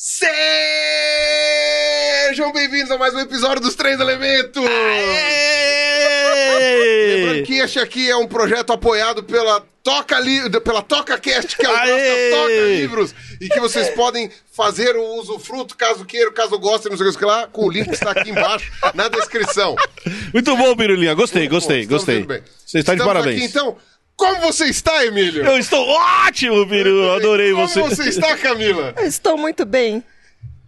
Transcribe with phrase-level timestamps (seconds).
[0.00, 0.30] Sejam
[2.52, 4.62] bem-vindos a mais um episódio dos Três Elementos!
[7.08, 10.48] Lembrando que este aqui é um projeto apoiado pela Toca, Li...
[10.60, 11.88] pela Toca Cast, que é o nosso!
[12.30, 17.08] Toca Livros, e que vocês podem fazer o usufruto, caso queiram, caso gostem, não sei
[17.08, 19.74] o que lá, com o link que está aqui embaixo na descrição.
[20.32, 21.14] Muito bom, Pirulinha.
[21.14, 22.24] Gostei, gostei, gostei.
[22.64, 23.38] Você está de parabéns.
[23.38, 23.76] Aqui, então,
[24.18, 25.44] como você está, Emílio?
[25.46, 27.10] Eu estou ótimo, Piru.
[27.12, 27.80] Adorei como você.
[27.80, 28.92] você está, Camila?
[28.98, 30.02] Eu estou muito bem.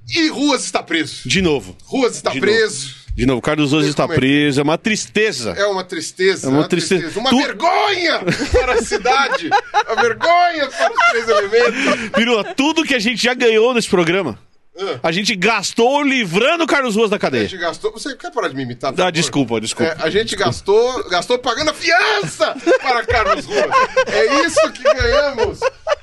[0.08, 1.28] E Ruas está preso.
[1.28, 1.76] De novo.
[1.84, 2.98] Ruas está De preso.
[3.14, 4.60] De novo, Carlos Oz está como é preso.
[4.60, 5.50] É uma tristeza.
[5.50, 6.46] É uma tristeza.
[6.46, 7.18] É uma tristeza.
[7.18, 8.20] Uma Tu- vergonha
[8.52, 9.50] para a cidade.
[9.86, 12.10] Uma vergonha para os três elementos.
[12.14, 14.38] Pirula, tudo que a gente já ganhou nesse programa,
[14.80, 14.98] Ah.
[15.02, 17.48] a gente gastou livrando o Carlos Ruas da A cadeia.
[17.48, 17.92] gente gastou.
[17.92, 18.92] Você quer parar de me imitar?
[18.92, 19.92] por Ah, desculpa, desculpa.
[19.92, 23.70] É, a gente gastou, gastou pagando a fiança para Carlos Ruas.
[24.06, 25.60] É isso que ganhamos.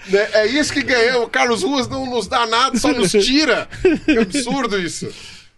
[0.08, 0.30] né?
[0.34, 1.30] É isso que ganhamos.
[1.32, 3.68] Carlos Ruas não nos dá nada, só nos tira.
[4.06, 5.10] Que absurdo isso.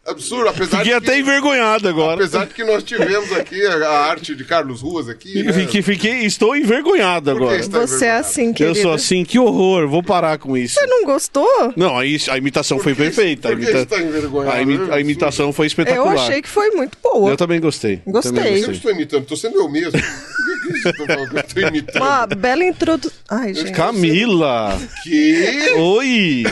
[0.10, 2.16] Absurdo, apesar Fiquei de até que, envergonhado agora.
[2.16, 5.44] apesar de que nós tivemos aqui a, a arte de Carlos Ruas aqui.
[5.44, 5.54] né?
[5.54, 7.62] Fiquei, fiquei- estou envergonhado agora.
[7.62, 8.20] Você é envergonhado?
[8.20, 8.82] assim, Eu querido.
[8.82, 9.88] sou assim, que horror.
[9.88, 10.76] Vou parar com isso.
[10.76, 11.48] Você não gostou?
[11.76, 13.50] Não, a, a imitação foi que- perfeita.
[13.50, 14.58] A, por que imita- está envergonhado?
[14.58, 16.14] a imi- É a imitação foi Eu espetacular.
[16.16, 17.30] achei que foi muito boa.
[17.32, 18.02] Eu também gostei.
[18.06, 18.32] Gostei.
[18.34, 19.92] Também Eu sempre estou imitando, estou sendo eu mesmo.
[19.96, 22.00] Eu?
[22.02, 23.18] Uma bela introdução.
[23.30, 23.72] Ai, gente.
[23.72, 24.78] Camila!
[25.04, 25.72] Que?
[25.78, 26.44] Oi!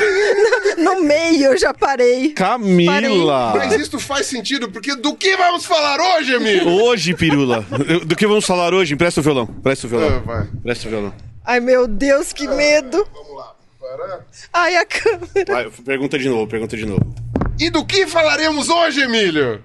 [0.95, 2.29] No meio eu já parei.
[2.33, 3.53] Camila!
[3.55, 6.69] Mas isso faz sentido, porque do que vamos falar hoje, amigo?
[6.69, 7.61] Hoje, Pirula,
[8.05, 8.93] do que vamos falar hoje?
[8.93, 9.45] Empresta o violão.
[9.45, 10.21] Presta o Ah, violão.
[10.23, 10.47] vai.
[10.63, 11.13] Presta o violão.
[11.45, 13.07] Ai, meu Deus, que medo.
[13.13, 13.55] Vamos lá.
[13.79, 14.25] Para.
[14.53, 15.53] Ai, a câmera.
[15.53, 17.15] Vai, pergunta de novo, pergunta de novo.
[17.59, 19.63] E do que falaremos hoje, Emílio?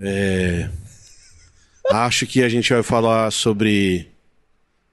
[0.00, 0.68] É.
[1.90, 4.08] Acho que a gente vai falar sobre.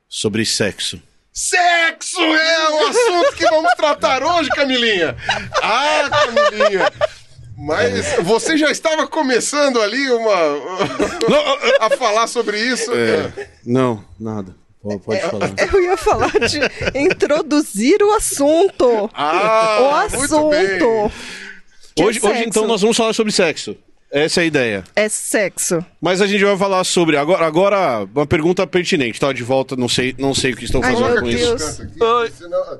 [0.09, 1.01] sobre sexo.
[1.37, 5.15] Sexo é o assunto que vamos tratar hoje, Camilinha.
[5.61, 6.91] Ah, Camilinha.
[7.55, 10.33] Mas você já estava começando ali uma
[11.79, 12.91] a falar sobre isso?
[12.91, 13.49] É.
[13.63, 14.55] Não, nada.
[14.81, 15.53] Pode, pode falar.
[15.71, 16.59] Eu ia falar de
[16.97, 19.07] introduzir o assunto.
[19.13, 20.65] Ah, o muito bem.
[20.65, 21.11] assunto.
[21.95, 23.77] Que é Hoje, hoje, então, nós vamos falar sobre sexo.
[24.09, 24.83] Essa é a ideia.
[24.95, 25.83] É sexo.
[26.01, 27.17] Mas a gente vai falar sobre.
[27.17, 29.19] Agora, agora uma pergunta pertinente.
[29.19, 31.61] Tá de volta, não sei, não sei o que estão Ai, fazendo com Deus.
[31.61, 31.81] isso.
[31.83, 32.79] Aqui, senão-.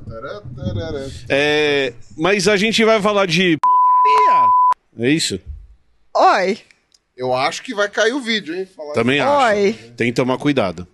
[1.29, 3.57] É, mas a gente vai falar de.
[3.57, 4.47] putaria.
[4.99, 5.39] É isso?
[6.15, 6.57] Oi.
[7.15, 8.67] Eu acho que vai cair o vídeo, hein?
[8.75, 9.47] Falar Também acho.
[9.55, 9.73] Oi.
[9.97, 10.87] Tem que tomar cuidado.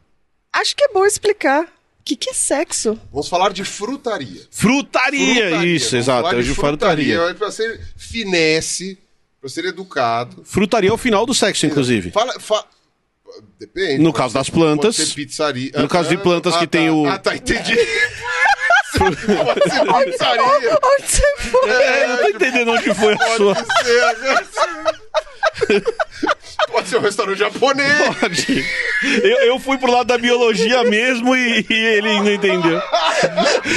[0.51, 1.63] Acho que é bom explicar.
[1.63, 2.99] O que, que é sexo?
[3.11, 4.41] Vamos falar de frutaria.
[4.51, 5.66] Frutaria, Frutaria.
[5.75, 6.22] isso, Vamos exato.
[6.27, 7.16] falar É de frutaria.
[7.17, 8.97] É pra ser finesse,
[9.43, 10.41] pra ser educado.
[10.45, 12.11] Frutaria é o final do sexo, inclusive.
[12.11, 12.63] Fala, fa-
[13.59, 14.01] Depende.
[14.01, 14.95] No caso ser- das plantas.
[14.95, 15.71] Pode ser pizzaria.
[15.75, 16.77] No caso de plantas que tá.
[16.77, 17.75] tem o- Ah, tá, entendi.
[18.97, 20.43] pode ser pizzaria.
[20.81, 21.69] Onde você foi?
[21.69, 23.55] É, eu não tô entendendo onde foi a sua.
[23.55, 25.83] Pode ser.
[26.93, 27.91] Ser um restaurante japonês.
[28.19, 28.65] Pode.
[29.23, 32.81] Eu, eu fui pro lado da biologia mesmo e, e ele não entendeu.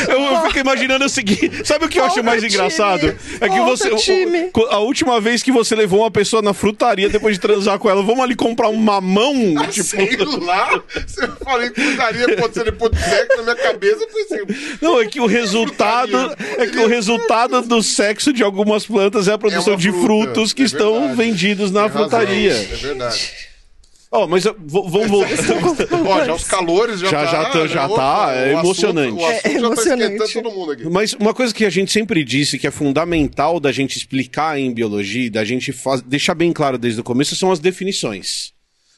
[0.09, 2.53] Eu, eu fico imaginando o seguinte: sabe o que eu acho Volta, mais time.
[2.54, 3.16] engraçado?
[3.41, 3.94] É que Volta, você.
[3.97, 4.50] time.
[4.71, 8.03] A última vez que você levou uma pessoa na frutaria depois de transar com ela,
[8.03, 9.34] vamos ali comprar um mamão?
[9.71, 9.84] Tipo.
[9.87, 10.83] Sei lá.
[11.06, 14.04] Você falei frutaria pode ser depois do sexo na minha cabeça.
[14.04, 16.37] Eu pensei, Não, é que o resultado.
[16.59, 20.53] É que o resultado do sexo de algumas plantas é a produção de fruta, frutos
[20.53, 22.53] que é estão vendidos na tem razão, frutaria.
[22.53, 23.06] É verdade.
[24.11, 25.31] Ó, mas eu- v- vamos voltar.
[26.06, 27.27] Ó, já os calores já, Já- tá.
[27.27, 27.97] já tá- já opa,
[28.27, 29.12] tá, é o assunto- emocionante.
[29.21, 30.15] o assunto É já tá emocionante.
[30.15, 30.84] esquentando todo mundo aqui.
[30.89, 34.72] Mas uma coisa que a gente sempre disse que é fundamental da gente explicar em
[34.72, 38.53] biologia, da gente faz- deixar bem claro desde o começo, são as definições.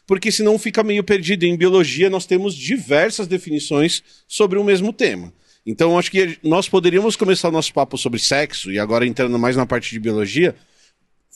[0.06, 1.44] Porque senão fica meio perdido.
[1.44, 5.32] Em biologia, nós temos diversas definições sobre o mesmo tema.
[5.66, 9.54] Então, acho que nós poderíamos começar o nosso papo sobre sexo, e agora entrando mais
[9.56, 10.54] na parte de biologia,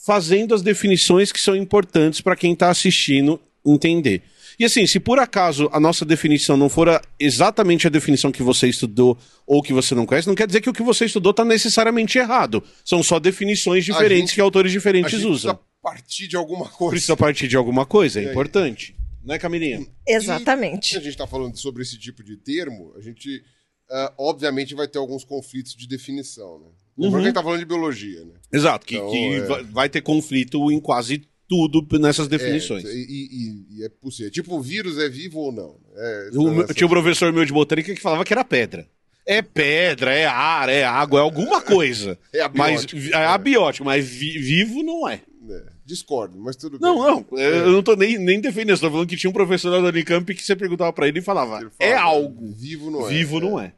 [0.05, 4.21] fazendo as definições que são importantes para quem está assistindo entender.
[4.59, 8.43] E assim, se por acaso a nossa definição não for a- exatamente a definição que
[8.43, 9.17] você estudou
[9.47, 12.17] ou que você não conhece, não quer dizer que o que você estudou está necessariamente
[12.19, 12.61] errado.
[12.85, 15.55] São só definições diferentes gente- que autores A diferentes gente usam.
[15.55, 16.91] precisa partir de alguma coisa.
[16.91, 18.95] Precisa partir de alguma coisa, é importante.
[19.23, 19.79] Né, Camilinha?
[19.79, 20.97] Se Exatamente.
[20.97, 23.41] a gente está falando sobre esse tipo de termo, a gente,
[23.89, 26.67] ah, obviamente, vai ter alguns conflitos de definição, né?
[26.97, 28.33] Lembrando que a gente tá falando de biologia, né?
[28.51, 29.63] Exato, que, Então, que é.
[29.71, 32.85] vai- ter conflito em quase tudo nessas definições.
[32.85, 33.27] É, e,
[33.71, 34.31] e- e é possível.
[34.31, 35.75] Tipo, o vírus é vivo ou não?
[35.95, 38.87] É, O meu- tinha um professor meu de botânica que falava que era pedra.
[39.25, 42.17] É pedra, é ar, é água, é alguma coisa.
[42.33, 43.15] É mas abiótico.
[43.15, 45.21] é abiótico, mas vi- vivo não é.
[45.49, 47.25] É, discordo, mas tudo Não, bem.
[47.31, 50.33] não, eu não tô nem, nem defendendo, estou falando que tinha um professor da Unicamp
[50.33, 52.53] que você perguntava pra ele e falava, Ele fala, é algo.
[52.53, 53.09] Vivo não é.
[53.09, 53.73] Vivo não é.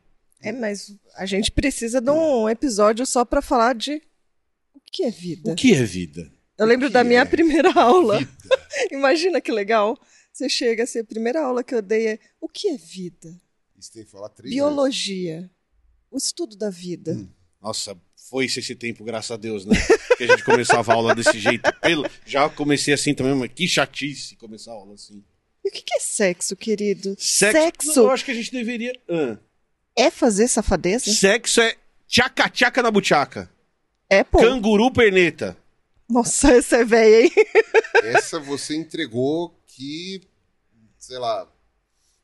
[0.48, 4.02] É, mas a gente precisa de um episódio só pra falar de
[4.74, 5.52] o que é vida.
[5.52, 6.32] O que é vida?
[6.58, 8.20] Eu lembro da minha é primeira aula.
[8.92, 9.98] Imagina que legal.
[10.32, 13.34] Você chega assim, a primeira aula que eu dei é o que é vida?
[13.78, 15.50] Isso tem que falar três Biologia.
[16.12, 17.14] O estudo da vida.
[17.14, 17.28] Hum.
[17.62, 17.98] Nossa,
[18.30, 19.76] foi-se esse tempo, graças a Deus, né?
[20.18, 21.64] Que a gente começava a aula desse jeito.
[21.82, 25.24] Pelo- Já comecei assim também, mas que chatice começar a aula assim.
[25.64, 27.16] E o que que é sexo, querido?
[27.18, 27.88] Sexo.
[27.96, 28.94] Não, eu acho que a gente deveria.
[29.10, 29.38] Ah.
[29.96, 31.12] É fazer safadeza?
[31.12, 31.76] Sexo é
[32.08, 33.50] tchaca-tchaca na buchaca.
[34.10, 34.40] É, pô.
[34.40, 35.58] Canguru perneta.
[36.08, 37.32] Nossa, essa é velha, hein?
[38.04, 40.22] Essa você entregou que,
[41.00, 41.48] sei lá,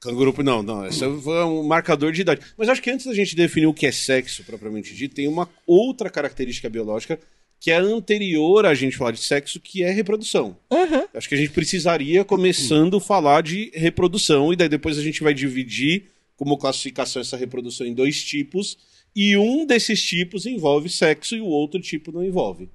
[0.02, 0.34] Canguru.
[0.44, 0.86] Não, não.
[0.86, 2.42] Esse foi um marcador de idade.
[2.58, 5.48] Mas acho que antes da gente definir o que é sexo, propriamente dito, tem uma
[5.66, 7.20] outra característica biológica
[7.60, 10.58] que é anterior a gente falar de sexo, que é reprodução.
[10.72, 11.08] Uhum.
[11.14, 15.32] Acho que a gente precisaria, começando, falar de reprodução, e daí depois a gente vai
[15.32, 16.06] dividir
[16.42, 18.76] como classificação essa reprodução em dois tipos,
[19.16, 22.68] e um desses tipos envolve sexo e o outro tipo não envolve.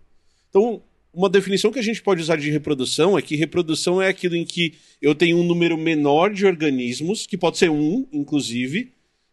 [0.49, 0.81] Então,
[1.13, 4.45] uma definição que a gente pode usar de reprodução é que reprodução é aquilo em
[4.45, 8.93] que eu tenho um número menor de organismos, que pode ser um, inclusive,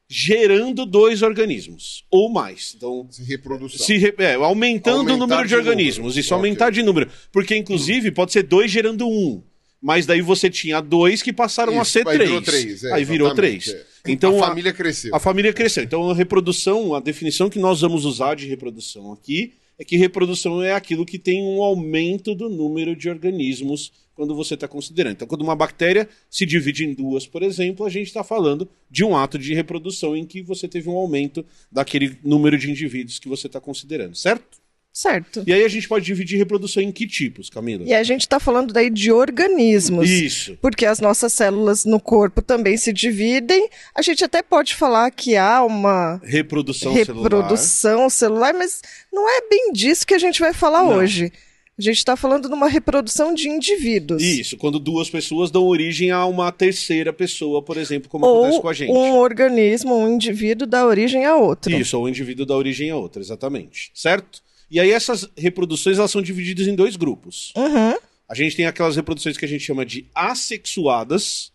[0.10, 2.74] gerando dois organismos, ou mais.
[2.76, 3.86] Então, se reprodução.
[3.86, 5.98] se re- é, aumentando Aumentar o número de, de organismos.
[6.08, 6.20] número.
[6.20, 6.38] Isso, Ok.
[6.38, 7.08] aumentar de número.
[7.32, 9.44] Porque, inclusive, pode ser dois gerando um.
[9.84, 12.30] Mas daí você tinha dois que passaram a Isso, ser aí três.
[12.30, 13.68] virou três, é, aí virou três.
[13.68, 13.86] é.
[14.08, 15.14] Então, a a, família cresceu.
[15.14, 15.84] a família cresceu.
[15.84, 20.64] Então, a reprodução, a definição que nós vamos usar de reprodução aqui é que reprodução
[20.64, 25.16] é aquilo que tem um aumento do número de organismos quando você está considerando.
[25.16, 29.04] Então, quando uma bactéria se divide em duas, por exemplo, a gente está falando de
[29.04, 33.28] um ato de reprodução em que você teve um aumento daquele número de indivíduos que
[33.28, 34.63] você está considerando, certo?
[34.94, 35.44] Certo.
[35.48, 37.84] E aí a gente pode dividir reprodução em que tipos, Camila?
[37.84, 40.08] E a gente tá falando daí de organismos.
[40.08, 40.56] Isso.
[40.62, 43.68] Porque as nossas células no corpo também se dividem.
[43.96, 47.24] A gente até pode falar que há uma Reprodução, celular.
[47.24, 48.54] reprodução celular.
[48.54, 50.98] mas não é bem disso que a gente vai falar Não.
[50.98, 51.34] hoje.
[51.76, 54.22] A gente está falando de uma reprodução de indivíduos.
[54.22, 58.62] Isso, quando duas pessoas dão origem a uma terceira pessoa, por exemplo, como acontece Ou
[58.62, 58.92] com a gente.
[58.92, 61.74] um organismo, um indivíduo dá origem a outro.
[61.76, 63.90] Isso, ou o indivíduo dá origem a outra, exatamente.
[63.96, 64.43] Certo?
[64.74, 67.54] E aí essas reproduções elas são divididas em dois grupos.
[67.56, 67.96] Uhum.
[68.28, 71.52] A gente tem aquelas reproduções que a gente chama de assexuadas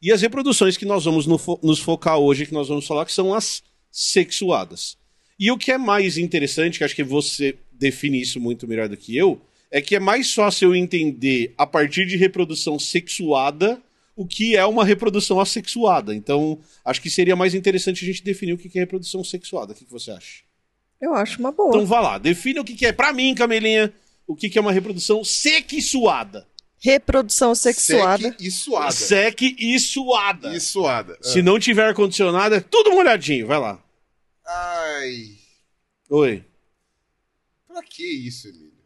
[0.00, 3.04] e as reproduções que nós vamos no fo- nos focar hoje, que nós vamos falar,
[3.04, 3.62] que são as
[3.92, 4.96] sexuadas.
[5.38, 8.96] E o que é mais interessante, que acho que você define isso muito melhor do
[8.96, 9.38] que eu,
[9.70, 13.78] é que é mais fácil eu entender a partir de reprodução sexuada
[14.16, 16.14] o que é uma reprodução assexuada.
[16.14, 19.72] Então, acho que seria mais interessante a gente definir o que é reprodução sexuada.
[19.72, 20.47] O que que você acha?
[21.00, 21.70] Eu acho uma boa.
[21.70, 23.92] Então vá lá, defina o que que é, pra mim, Camelinha,
[24.26, 26.46] o que que é uma reprodução sexuada.
[26.80, 28.22] Reprodução sexuada.
[28.22, 28.92] Seque e suada.
[28.92, 30.56] Seque e suada.
[30.56, 31.18] E suada.
[31.22, 33.46] Se não tiver ar-condicionado, é tudo molhadinho.
[33.48, 33.82] Vai lá.
[34.46, 35.36] Ai,
[36.08, 36.44] Oi.
[37.66, 38.78] pra que isso, Emílio?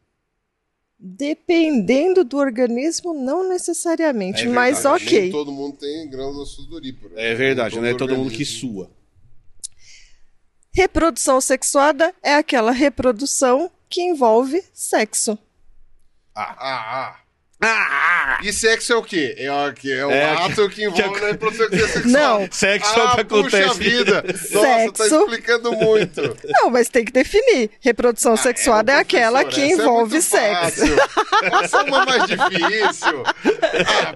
[0.98, 5.20] Dependendo do organismo, não necessariamente, É mas verdade, ok.
[5.22, 7.14] Nem todo mundo tem grãos sudorípara.
[7.20, 8.90] É verdade, não é todo mundo que sua.
[10.74, 15.38] Reprodução sexuada é aquela reprodução que envolve sexo.
[16.34, 17.16] Ah, ah.
[17.64, 18.38] Ah!
[18.42, 19.36] E sexo é o quê?
[19.38, 22.40] É o, que é o É, ato que envolve que- a reprodução sexual.
[22.40, 22.48] Não.
[22.50, 23.78] Sexo é o ah, que puxa acontece.
[23.78, 24.24] vida.
[24.50, 25.20] Nossa, tá Sexo.
[25.20, 26.20] explicando muito.
[26.48, 27.70] Não, mas tem que definir.
[27.80, 30.86] Reprodução sexuada é, uma aquela que essa é envolve muito sexo.
[30.86, 30.96] fácil.
[31.62, 33.22] Essa é uma mais difícil.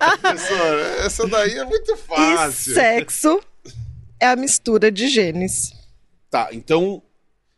[0.00, 2.74] Ah, professora, essa daí é muito E fácil.
[2.74, 3.40] sexo
[4.18, 5.72] é a mistura de genes.
[6.36, 7.02] Tá, então,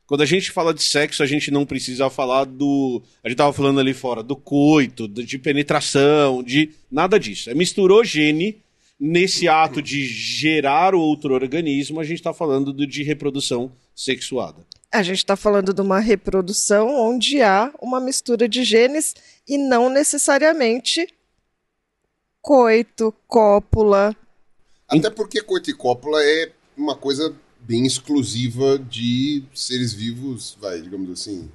[0.07, 3.03] quando a gente fala de sexo, a gente não precisa falar do.
[3.25, 7.51] A gente tava falando ali fora do coito, de penetração, de nada disso.
[7.51, 8.63] É misturou gene
[9.01, 14.65] nesse ato de gerar outro organismo, a gente tá falando do, de reprodução sexuada.
[14.93, 19.13] A gente está falando de uma reprodução onde há uma mistura de genes
[19.45, 21.05] e não necessariamente
[22.41, 24.15] coito, cópula.
[24.87, 27.35] Até porque coito e cópula é uma coisa
[27.69, 31.51] bem exclusiva de seres vivos, vai, digamos assim,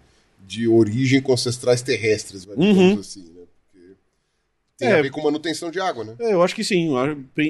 [0.45, 2.99] de origem com ancestrais terrestres, vai, digamos Uhum.
[2.99, 3.41] assim, né?
[3.71, 3.87] Porque
[4.77, 4.99] tem É.
[4.99, 6.15] a ver com manutenção de água, né?
[6.19, 6.89] É, eu acho que sim.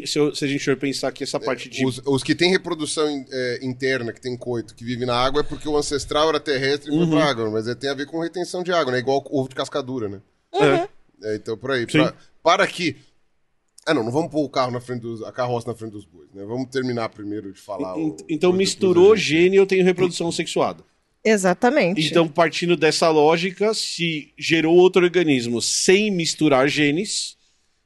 [0.06, 1.86] Se, eu- se a gente for pensar que essa parte de.
[1.86, 5.42] Os, os que têm reprodução in- é, interna, que tem coito, que vive na água,
[5.42, 7.10] é porque o ancestral era terrestre e foi Uhum.
[7.12, 9.00] pra água, mas é, tem a ver com retenção de água, né?
[9.00, 10.22] Igual ovo de cascadura, né?
[10.54, 10.88] É.
[11.24, 11.86] É, então, por aí.
[11.86, 12.96] Pra, para que.
[13.86, 15.22] Ah, não, não vamos pôr o carro na frente dos.
[15.24, 16.44] a carroça na frente dos bois, né?
[16.46, 17.98] Vamos terminar primeiro de falar.
[18.00, 20.84] En- o- Então misturou a gente- gene eu tenho reprodução sexuada.
[21.26, 22.02] Exatamente.
[22.06, 27.38] Então, partindo dessa lógica, se gerou outro organismo sem misturar genes,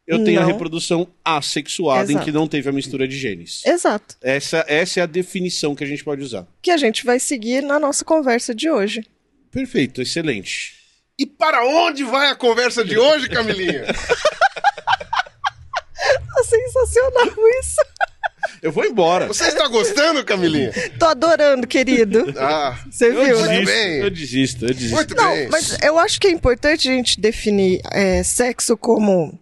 [0.07, 0.47] eu tenho a Não.
[0.51, 2.25] reprodução assexuada, em Exato.
[2.25, 3.63] que não teve a mistura de genes.
[3.65, 4.15] Exato.
[4.21, 6.47] Essa, essa é a definição que a gente pode usar.
[6.61, 9.05] Que a gente vai seguir na nossa conversa de hoje.
[9.51, 10.75] Perfeito, excelente.
[11.19, 13.83] E para onde vai a conversa de hoje, Camilinha?
[16.37, 17.27] Tá sensacional
[17.59, 17.81] isso.
[18.61, 19.27] Eu vou embora.
[19.27, 20.71] Você está gostando, Camilinha?
[20.99, 22.31] Tô adorando, querido.
[22.37, 23.59] Ah, Você viu, né?
[23.59, 23.97] desisto, bem.
[23.99, 24.95] eu desisto, eu desisto.
[24.95, 25.49] muito Não, bem.
[25.49, 29.37] mas eu acho que é importante a gente definir é, sexo como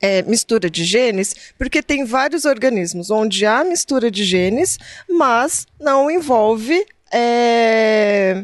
[0.00, 4.78] é, mistura de genes, porque tem vários organismos onde há mistura de genes,
[5.08, 6.86] mas não envolve.
[7.12, 8.42] é,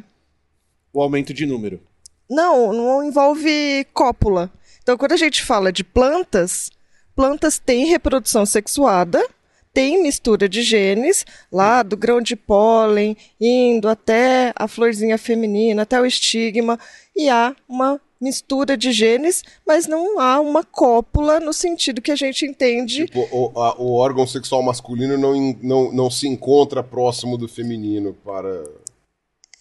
[0.93, 1.81] O aumento de número.
[2.29, 4.51] Não, não envolve cópula.
[4.83, 6.71] Então, quando a gente fala de plantas,
[7.15, 9.25] plantas têm reprodução sexuada,
[9.73, 16.01] tem mistura de genes, lá do grão de pólen, indo até a florzinha feminina, até
[16.01, 16.79] o estigma,
[17.17, 22.17] e há uma mistura de genes, mas não há uma cópula no sentido que a
[22.17, 23.07] gente entende.
[23.07, 28.13] Tipo, o, a- o órgão sexual masculino não, não, não se encontra próximo do feminino
[28.25, 28.63] para.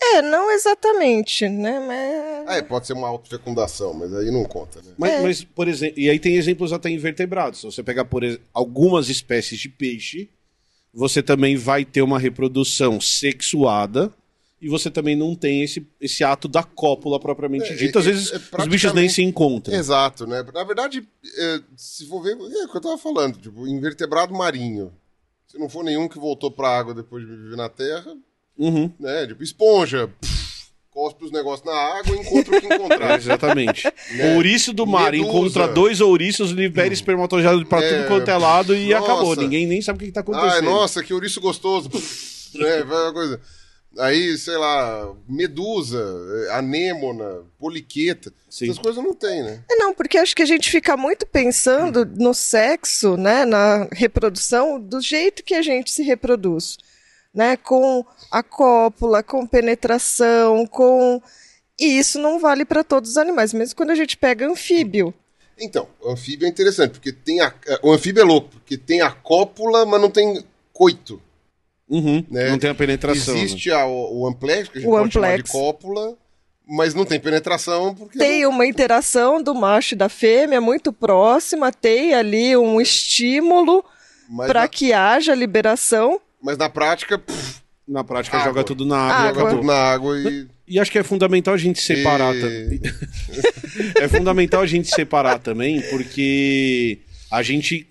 [0.01, 1.79] É, não exatamente, né?
[1.79, 2.47] Mas...
[2.47, 4.93] Ah, é, pode ser uma autofecundação, mas aí não conta, né?
[4.97, 5.21] Mas, É.
[5.21, 7.59] mas, por exemplo, e aí tem exemplos até invertebrados.
[7.59, 10.29] Se você pegar, por algumas espécies de peixe,
[10.93, 14.11] você também vai ter uma reprodução sexuada
[14.61, 17.99] e você também não tem esse, esse ato da cópula propriamente É, dito.
[17.99, 19.75] Às é- vezes é os bichos nem praticamente- se encontram.
[19.77, 20.43] Exato, né?
[20.53, 21.05] Na verdade,
[21.37, 24.93] é, se for ver, é o que eu tava falando, tipo, invertebrado marinho.
[25.47, 28.15] Se não for nenhum que voltou pra água depois de viver na terra,
[28.59, 28.91] Uhum.
[28.99, 29.25] né?
[29.25, 33.15] Tipo, esponja, pff, cospe os negócios na água e encontra o que É, encontrar.
[33.17, 33.87] exatamente.
[34.11, 34.35] Né?
[34.35, 35.29] Ouriço do mar Medusa.
[35.29, 39.03] encontra dois ouriços, libera espermatozoide pra É, tudo quanto é lado e nossa.
[39.05, 39.35] acabou.
[39.35, 40.51] Ninguém nem sabe o que, que tá acontecendo.
[40.51, 41.89] Ai, nossa, que ouriço gostoso.
[41.89, 42.83] Pff, né?
[42.83, 43.39] Vai uma coisa.
[43.97, 45.99] Aí, sei lá, medusa,
[46.51, 48.31] anêmona, poliqueta.
[48.49, 48.65] Sim.
[48.65, 49.63] Essas coisas não tem, né?
[49.69, 54.79] É, não, porque acho que a gente fica muito pensando no sexo, né, na reprodução,
[54.79, 56.77] do jeito que a gente se reproduz,
[57.39, 61.21] né, com a cópula, com penetração, com
[61.79, 65.13] e isso não vale para todos os animais, mesmo quando a gente pega anfíbio.
[65.57, 67.53] Então, o anfíbio é interessante, porque tem a.
[67.65, 70.43] eh, O anfíbio é louco, porque tem a cópula, mas não tem
[70.73, 71.21] coito.
[71.89, 72.23] Uhum.
[72.29, 72.49] Né?
[72.49, 73.33] Não tem a penetração.
[73.33, 73.41] né?
[73.41, 75.51] Existe a- o, o amplex, que a gente O pode chamar de amplex.
[75.51, 76.17] cópula,
[76.67, 78.17] mas não tem penetração, porque.
[78.19, 83.83] Tem uma interação do macho e da fêmea muito próxima, tem ali um estímulo
[84.47, 86.19] para na, que haja liberação.
[86.41, 88.49] Mas na prática, pff, Na prática, Água.
[88.49, 89.25] joga tudo na água.
[89.25, 89.41] e Água.
[89.41, 90.47] joga tudo na água e.
[90.67, 92.81] E acho que é fundamental a gente separar E- também.
[93.99, 96.99] é fundamental a gente separar também, porque
[97.31, 97.87] a gente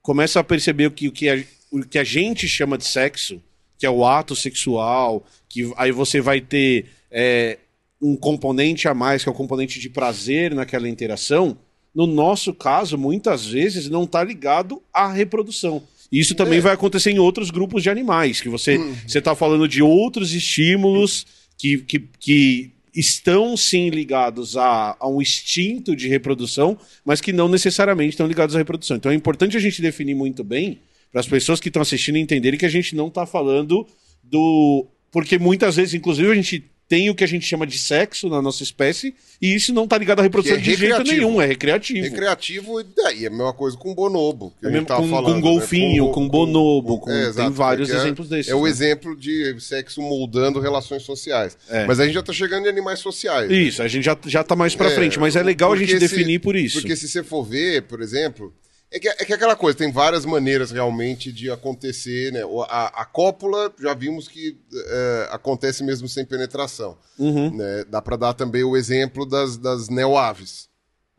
[0.00, 3.42] começa a perceber o que, o, que a, o que a gente chama de sexo,
[3.78, 7.58] que é o ato sexual, que aí você vai ter é,
[8.00, 11.58] um componente a mais, que é o componente de prazer naquela interação.
[11.94, 15.82] No nosso caso, muitas vezes não está ligado à reprodução.
[16.10, 16.60] Isso também É.
[16.62, 21.26] vai acontecer em outros grupos de animais, que você você está falando de outros estímulos
[21.58, 27.48] que, que, que estão sim ligados a, a um instinto de reprodução, mas que não
[27.48, 28.96] necessariamente estão ligados à reprodução.
[28.96, 30.78] Então é importante a gente definir muito bem
[31.12, 33.86] para as pessoas que estão assistindo entenderem que a gente não está falando
[34.22, 34.86] do.
[35.10, 38.40] Porque muitas vezes, inclusive, a gente tem o que a gente chama de sexo na
[38.40, 42.02] nossa espécie, e isso não está ligado à reprodução é de jeito nenhum, é recreativo.
[42.04, 44.52] Recreativo, e daí é a mesma coisa com bonobo.
[44.60, 46.12] Que É a mesmo com- falando, com golfinho, né?
[46.12, 48.70] com bonobo, com- É, tem vários é- exemplos desses, É o né?
[48.70, 51.56] exemplo de sexo moldando relações sociais.
[51.68, 51.84] É.
[51.86, 53.50] Mas a gente já tá chegando em animais sociais.
[53.50, 53.56] né?
[53.56, 55.98] Isso, a gente já, já tá mais pra É, frente, mas é legal a gente
[55.98, 56.80] definir por isso.
[56.80, 58.54] Porque se você for ver, por exemplo,
[58.96, 62.40] é que é que é aquela coisa, tem várias maneiras realmente de acontecer, né?
[62.68, 66.96] A, a cópula, já vimos que é, acontece mesmo sem penetração.
[67.18, 67.56] Uhum.
[67.56, 67.84] né?
[67.88, 70.68] Dá para dar também o exemplo das, das neoaves.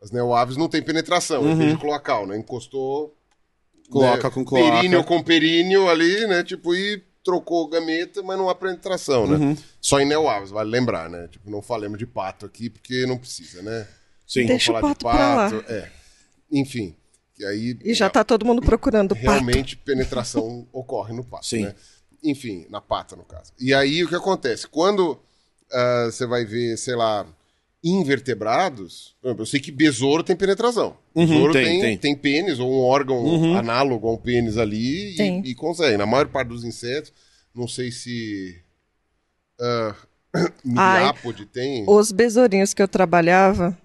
[0.00, 1.52] As neoaves não tem penetração, Uhum.
[1.52, 2.36] é beijo cloacal, né?
[2.36, 3.16] Encostou.
[3.90, 4.34] Cloaca né?
[4.34, 4.76] com cloaca.
[4.76, 6.42] Períneo com períneo ali, né?
[6.44, 9.36] Tipo, e trocou gameta, mas não há penetração, né?
[9.36, 9.56] Uhum.
[9.80, 11.28] Só em neoaves, vale lembrar, né?
[11.28, 13.86] Tipo, não falemos de pato aqui, porque não precisa, né?
[14.26, 14.46] Sim.
[14.46, 15.90] Deixa Vamos o falar pato de pra É.
[16.50, 16.94] Enfim.
[17.38, 17.78] E aí.
[17.84, 19.26] E já tá todo mundo procurando o pato.
[19.26, 21.62] Realmente penetração ocorre no pato, Sim.
[21.62, 21.74] né?
[22.22, 23.52] Enfim, na pata, no caso.
[23.60, 24.66] E aí o que acontece?
[24.66, 25.20] Quando
[25.72, 27.26] ah, você vai ver, sei lá,
[27.82, 30.96] invertebrados, por exemplo, eu sei que besouro tem penetração.
[31.14, 31.98] Uhum, besouro tem, tem, tem.
[31.98, 32.16] tem.
[32.16, 35.96] pênis ou um órgão análogo a um pênis ali e, e consegue.
[35.96, 37.12] Na maior parte dos insetos,
[37.54, 38.62] não sei se.
[40.30, 41.84] Uh, miriápode tem.
[41.88, 43.76] Os besourinhos que eu trabalhava,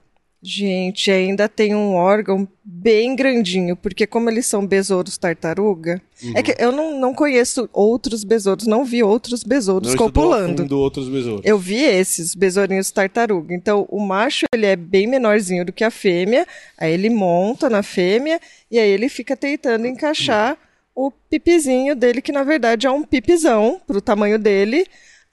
[0.46, 6.34] Gente, ainda tem um órgão bem grandinho, porque como eles são besouros tartaruga, Uhum.
[6.36, 10.64] é que eu não, não conheço outros besouros, não vi outros besouros Não copulando.
[10.64, 11.42] fundo outros besouros.
[11.46, 13.54] Eu vi esses besourinhos tartaruga.
[13.56, 16.46] Então, o macho ele é bem menorzinho do que a fêmea.
[16.78, 20.58] Aí ele monta na fêmea e aí ele fica tentando encaixar
[20.96, 24.86] o pipizinho dele, que na verdade é um pipizão pro tamanho dele,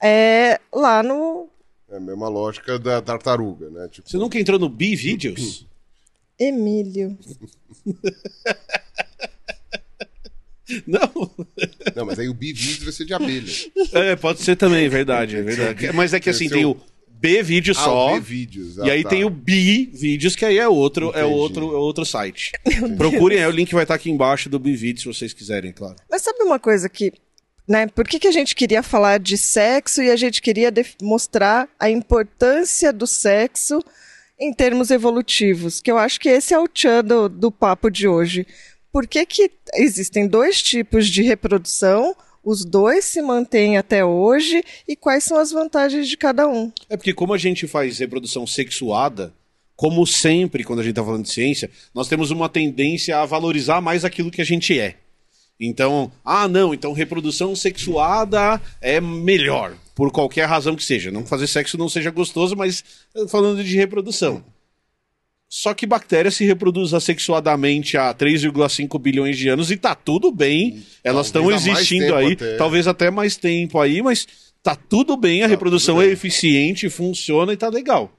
[0.02, 1.48] é lá no
[1.90, 3.88] É a mesma lógica da tartaruga, né?
[3.90, 5.66] Tipo, Você nunca entrou no B-Videos?
[6.38, 7.18] Emílio.
[10.86, 11.30] Não.
[11.96, 13.52] Não, mas aí o bivídeo vai ser de abelha.
[13.92, 15.92] É, pode ser também, é verdade, é verdade.
[15.92, 16.76] Mas é que assim, tem o-
[17.08, 18.10] B-Vídeo Ah, só.
[18.12, 18.76] o B-Vídeos.
[18.78, 22.52] E aí tem o B-Vídeos, que aí é outro, é outro, é outro site.
[22.96, 25.96] Procurem aí, o link vai estar aqui embaixo do B-Vídeo, se vocês quiserem, claro.
[26.10, 27.12] Mas sabe uma coisa que,
[27.70, 27.86] né?
[27.86, 31.88] Por que, que a gente queria falar de sexo e a gente queria mostrar a
[31.88, 33.80] importância do sexo
[34.36, 35.80] em termos evolutivos?
[35.80, 38.44] Que eu acho que esse é o tchan do, do papo de hoje.
[38.92, 42.16] Por que, que existem dois tipos de reprodução?
[42.42, 46.72] Os dois se mantêm até hoje e quais são as vantagens de cada um?
[46.88, 49.32] É porque como a gente faz reprodução sexuada,
[49.76, 53.80] como sempre quando a gente tá falando de ciência, nós temos uma tendência a valorizar
[53.80, 54.96] mais aquilo que a gente é.
[55.60, 61.10] Então, ah, não, então reprodução sexuada é melhor, por qualquer razão que seja.
[61.10, 62.82] Não fazer sexo não seja gostoso, mas
[63.14, 64.42] eh, falando de reprodução.
[65.52, 70.82] Só que bactéria se reproduz assexuadamente há 3,5 bilhões de anos e tá tudo bem.
[71.04, 72.56] Elas estão existindo aí, até.
[72.56, 74.26] talvez até mais tempo aí, mas
[74.62, 76.14] tá tudo bem, a reprodução tudo é bem.
[76.14, 78.16] eficiente, funciona e tá legal.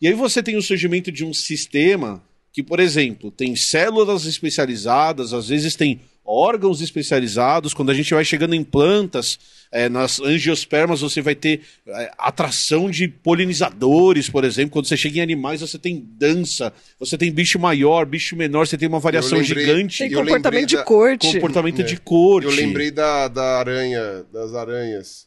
[0.00, 2.20] E aí você tem o surgimento de um sistema
[2.52, 7.74] que, por exemplo, tem células especializadas, às vezes tem órgãos especializados.
[7.74, 9.38] Quando a gente vai chegando em plantas,
[9.72, 14.72] eh, nas angiospermas, você vai ter eh, atração de polinizadores, por exemplo.
[14.72, 18.78] Quando você chega em animais, você tem dança, você tem bicho maior, bicho menor, você
[18.78, 19.98] tem uma variação lembrei- gigante.
[19.98, 21.32] Tem comportamento de da- corte.
[21.32, 21.84] Comportamento É.
[21.84, 22.46] de corte.
[22.46, 25.26] Eu lembrei da, da aranha, das aranhas,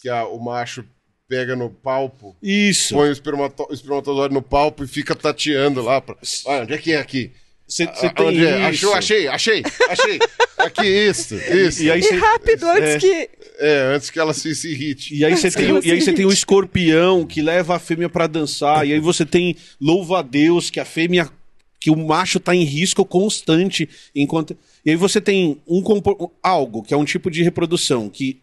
[0.00, 0.84] que a- o macho
[1.28, 2.92] pega no palpo, Isso.
[2.92, 6.00] põe o, espermato, o espermatozoide no palpo e fica tateando lá.
[6.00, 6.16] Pra...
[6.48, 7.30] Ah, onde é que é aqui?
[7.70, 8.58] Você tem onde é?
[8.70, 8.86] isso.
[8.86, 10.18] Achou, achei, achei, achei.
[10.58, 11.82] aqui, isso, isso.
[11.84, 12.98] E aí E cê- rápido, antes é.
[12.98, 13.30] que.
[13.62, 15.14] É, antes que ela se, se irrite.
[15.14, 18.08] E aí você tem, o- e aí você tem o escorpião que leva a fêmea
[18.08, 18.86] pra dançar.
[18.86, 21.28] E aí você tem louva a Deus que a fêmea
[21.78, 24.54] que o macho tá em risco constante enquanto
[24.84, 28.38] E aí você tem um compor- algo que é um tipo de reprodução que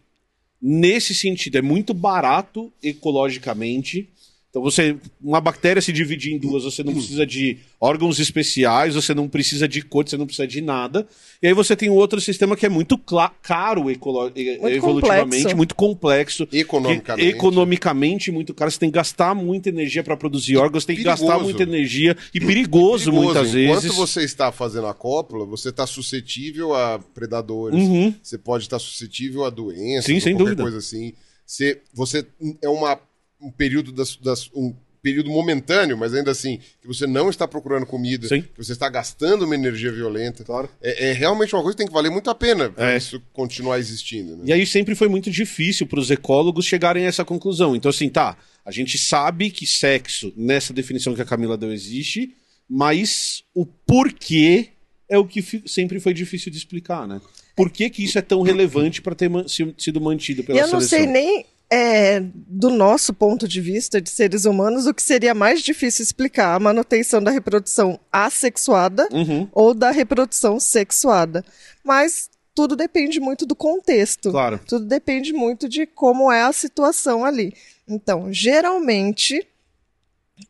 [0.60, 4.08] nesse sentido é muito barato ecologicamente.
[4.50, 9.12] Então você uma bactéria se dividir em duas, você não precisa de órgãos especiais, você
[9.12, 11.06] não precisa de corte, você não precisa de nada.
[11.42, 15.56] E aí você tem um outro sistema que é muito caro ecolo- e- evolutivamente, complexo.
[15.56, 17.28] muito complexo, Economicamente.
[17.28, 18.70] economicamente muito caro.
[18.70, 22.40] Você tem que gastar muita energia para produzir órgãos, tem que gastar muita energia e
[22.40, 23.12] perigoso, Perigoso.
[23.12, 23.96] muitas Enquanto vezes.
[23.96, 27.78] você está fazendo a cópula, você está suscetível a predadores.
[27.78, 28.14] Uhum.
[28.22, 30.62] Você pode estar suscetível a doenças, Sim, ou sem qualquer dúvida.
[30.62, 31.12] coisa assim.
[31.46, 32.26] Você, você
[32.62, 32.98] é uma,
[33.40, 37.86] um período das, das- um período momentâneo, mas ainda assim que você não está procurando
[37.86, 38.42] comida, Sim.
[38.42, 40.42] que você está gastando uma energia violenta.
[40.42, 40.68] Claro.
[40.82, 42.96] É, é realmente uma coisa que tem que valer muito a pena É.
[42.96, 44.36] isso continuar existindo.
[44.36, 44.42] Né?
[44.46, 47.76] E aí sempre foi muito difícil para os ecólogos chegarem a essa conclusão.
[47.76, 52.34] Então, assim, tá, a gente sabe que sexo, nessa definição que a Camila deu, existe,
[52.68, 54.68] mas o porquê
[55.08, 57.20] é o que sempre foi difícil de explicar, né?
[57.56, 60.60] Por que, que isso é tão relevante para ter man- si- sido mantido pela E
[60.60, 60.98] eu não seleção?
[60.98, 65.60] sei nem é, do nosso ponto de vista de seres humanos o que seria mais
[65.62, 71.44] difícil explicar: a manutenção da reprodução assexuada Uhum, ou da reprodução sexuada.
[71.84, 74.30] Mas tudo depende muito do contexto.
[74.30, 74.60] claro.
[74.66, 77.54] Tudo depende muito de como é a situação ali.
[77.86, 79.46] Então, geralmente,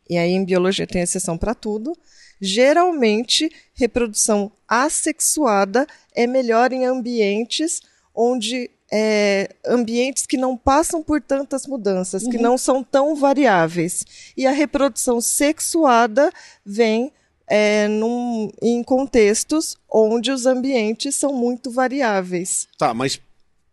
[0.09, 1.95] e aí em biologia tem exceção para tudo,
[2.41, 7.81] geralmente reprodução assexuada é melhor em ambientes
[8.15, 14.03] onde é, ambientes que não passam por tantas mudanças, que não são tão variáveis.
[14.35, 16.31] E a reprodução sexuada
[16.65, 17.11] vem
[17.47, 22.67] é, num- em contextos onde os ambientes são muito variáveis.
[22.77, 23.19] Tá, mas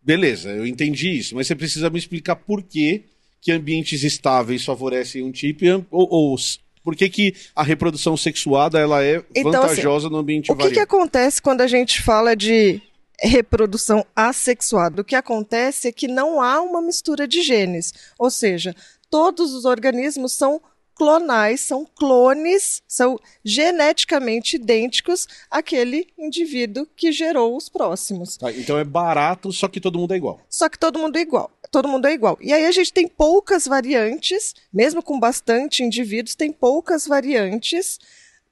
[0.03, 3.05] beleza, eu entendi isso, mas você precisa me explicar por que,
[3.41, 6.37] que ambientes estáveis favorecem um tipo ou, ou
[6.83, 10.69] por que, que a reprodução sexuada ela é Então, vantajosa no ambiente O que, que
[10.69, 10.85] variado?
[10.85, 12.81] acontece quando a gente fala de
[13.21, 15.03] reprodução assexuada?
[15.03, 18.75] O que acontece é que não há uma mistura de genes, ou seja,
[19.11, 20.61] todos os organismos são
[20.97, 28.39] clonais, são clones, são geneticamente idênticos àquele indivíduo que gerou os próximos.
[28.39, 30.41] Tá, então é barato, só que todo mundo é igual.
[30.49, 31.51] Só que todo mundo é igual.
[31.71, 32.39] Todo mundo é igual.
[32.41, 37.99] E aí a gente tem poucas variantes, mesmo com bastante indivíduos, tem poucas variantes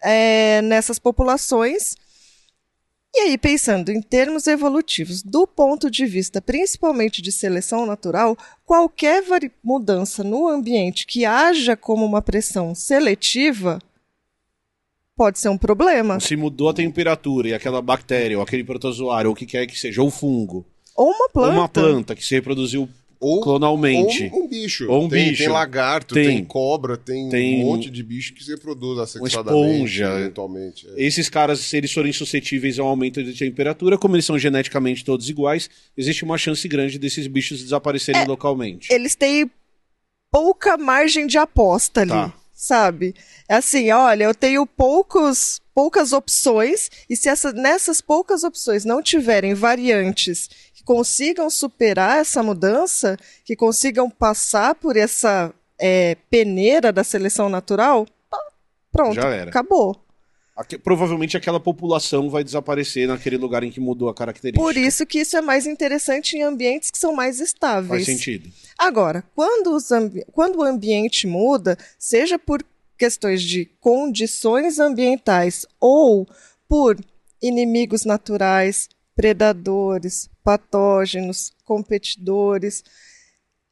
[0.03, 1.97] é, nessas populações.
[3.17, 9.23] E aí, pensando em termos evolutivos, do ponto de vista principalmente de seleção natural, qualquer
[9.63, 13.79] mudança no ambiente que haja como uma pressão seletiva
[15.17, 16.19] pode ser um problema.
[16.19, 19.79] Se mudou a temperatura e aquela bactéria, ou aquele protozoário, ou o que quer que
[19.79, 20.67] seja, ou fungo.
[20.97, 21.53] Ou uma planta.
[21.53, 22.89] Ou uma planta que se reproduziu
[23.25, 24.31] ou, clonalmente.
[24.33, 24.91] Ou um bicho.
[24.91, 25.43] Ou um tem, bicho.
[25.45, 26.27] tem lagarto, Tem.
[26.27, 29.73] tem, cobra, tem, Tem um monte de bicho que se reproduz assexuadamente.
[29.73, 30.21] esponja.
[30.21, 30.87] Eventualmente.
[30.97, 31.03] é.
[31.07, 35.29] Esses caras, se eles forem suscetíveis ao aumento de temperatura, como eles são geneticamente todos
[35.29, 38.93] iguais, existe uma chance grande desses bichos desaparecerem É, localmente.
[38.93, 39.51] Eles têm
[40.31, 42.35] pouca margem de aposta ali, Tá.
[42.55, 43.15] Sabe?
[43.49, 49.03] É assim, olha, eu tenho poucos, poucas opções, e se essa, nessas poucas opções não
[49.03, 57.03] tiverem variantes que consigam superar essa mudança, que consigam passar por essa é, peneira da
[57.03, 58.07] seleção natural,
[58.93, 59.15] pronto,
[59.49, 60.04] acabou.
[60.57, 64.65] Aque- provavelmente aquela população vai desaparecer naquele lugar em que mudou a característica.
[64.65, 68.05] Por isso que isso é mais interessante em ambientes que são mais Faz estáveis.
[68.07, 68.49] sentido.
[68.79, 69.77] Agora, quando,
[70.33, 72.65] quando o ambiente muda, seja por
[72.97, 76.27] questões de condições ambientais ou
[76.69, 76.97] por
[77.43, 82.85] inimigos naturais, predadores, patógenos, competidores,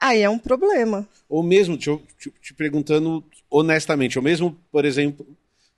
[0.01, 1.09] aí é um problema.
[1.29, 5.27] Ou mesmo, te, te, te perguntando honestamente, ou mesmo, por exemplo,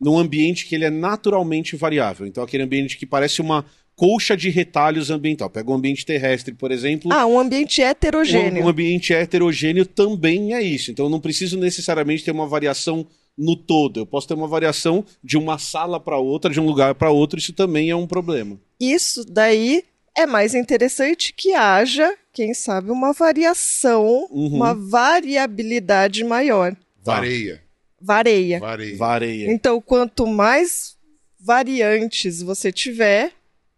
[0.01, 2.27] num ambiente que ele é naturalmente variável.
[2.27, 3.65] Então, aquele ambiente que parece uma
[3.97, 5.49] colcha de retalhos ambiental.
[5.49, 7.13] Pega um ambiente terrestre, por exemplo.
[7.13, 8.63] Ah, um ambiente heterogêneo.
[8.63, 10.91] Um, um ambiente heterogêneo também é isso.
[10.91, 13.07] Então, eu não preciso necessariamente ter uma variação
[13.39, 14.01] no todo.
[14.01, 17.39] Eu posso ter uma variação de uma sala para outra, de um lugar para outro.
[17.39, 18.59] Isso também é um problema.
[18.81, 19.85] Isso daí
[20.17, 24.55] é mais interessante que haja, quem sabe, uma variação, Uhum.
[24.57, 26.77] uma variabilidade maior.
[27.03, 27.63] Vareia.
[28.05, 28.61] Vareia.
[28.61, 28.97] Vareia.
[28.97, 29.51] Vareia.
[29.51, 30.97] Então, quanto mais
[31.40, 33.33] variantes você tiver,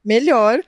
[0.04, 0.60] melhor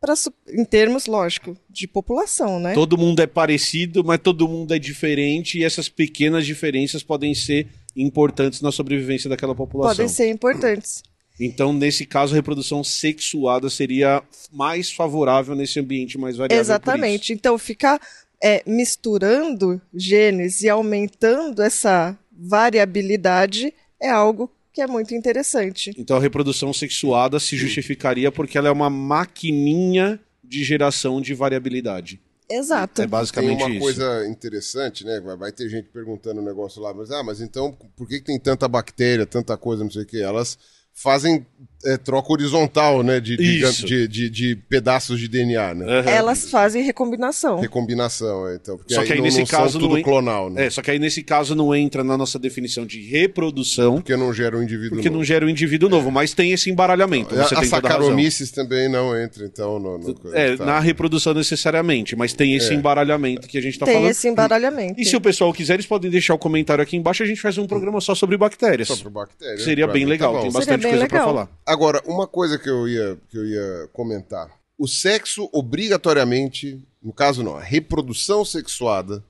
[0.00, 0.14] pra,
[0.48, 2.74] em termos, lógico, de população, né?
[2.74, 5.58] Todo mundo é parecido, mas todo mundo é diferente.
[5.58, 9.94] E essas pequenas diferenças podem ser importantes na sobrevivência daquela população.
[9.94, 11.02] Podem ser importantes.
[11.38, 14.22] Então, nesse caso, a reprodução sexuada seria
[14.52, 16.60] mais favorável nesse ambiente mais variável.
[16.60, 17.32] Exatamente.
[17.32, 18.00] Então, ficar
[18.42, 25.92] é, misturando genes e aumentando essa variabilidade é algo que é muito interessante.
[25.98, 32.20] Então, a reprodução sexuada se justificaria porque ela é uma maquininha de geração de variabilidade.
[32.48, 33.02] Exato.
[33.02, 33.80] É basicamente Tem uma isso.
[33.80, 35.20] coisa interessante, né?
[35.20, 38.40] Vai, ter gente perguntando um negócio lá, mas ah, mas então por que, que tem
[38.40, 40.20] tanta bactéria, tanta coisa, não sei o que?
[40.20, 40.58] Elas
[40.92, 41.46] fazem
[41.84, 43.20] é, troca horizontal, né?
[43.20, 45.86] De, de, de, de- de pedaços de DNA, né?
[46.00, 46.10] Aham.
[46.10, 47.58] Elas fazem recombinação.
[47.60, 48.76] Recombinação, é, então.
[48.76, 50.66] Porque Só que aí não, nesse não caso são não tudo en- clonal, né?
[50.66, 54.32] É, só que aí nesse caso não entra na nossa definição de reprodução, Porque não
[54.32, 55.18] gera um indivíduo porque novo.
[55.18, 57.34] não gera um indivíduo novo, mas tem esse embaralhamento.
[57.34, 58.00] A, Você a tem toda a razão.
[58.02, 59.98] Saccharomyces também não entra, então, no...
[59.98, 60.64] no- É, tá.
[60.64, 62.74] na reprodução necessariamente, mas tem esse É.
[62.74, 64.10] embaralhamento que a gente tá Tem falando.
[64.10, 65.00] esse embaralhamento.
[65.00, 67.56] E se o pessoal quiser, eles podem deixar o comentário aqui embaixo, a gente faz
[67.58, 68.88] um programa só sobre bactérias.
[68.88, 69.58] Só pro bactéria.
[69.58, 70.40] Seria pra bem mim tá legal, bom.
[70.42, 71.26] tem bastante coisa pra legal.
[71.34, 71.48] falar.
[71.70, 74.50] Agora, uma coisa que eu ia, que eu ia comentar.
[74.76, 79.22] O sexo, obrigatoriamente, no caso não, a reprodução sexuada,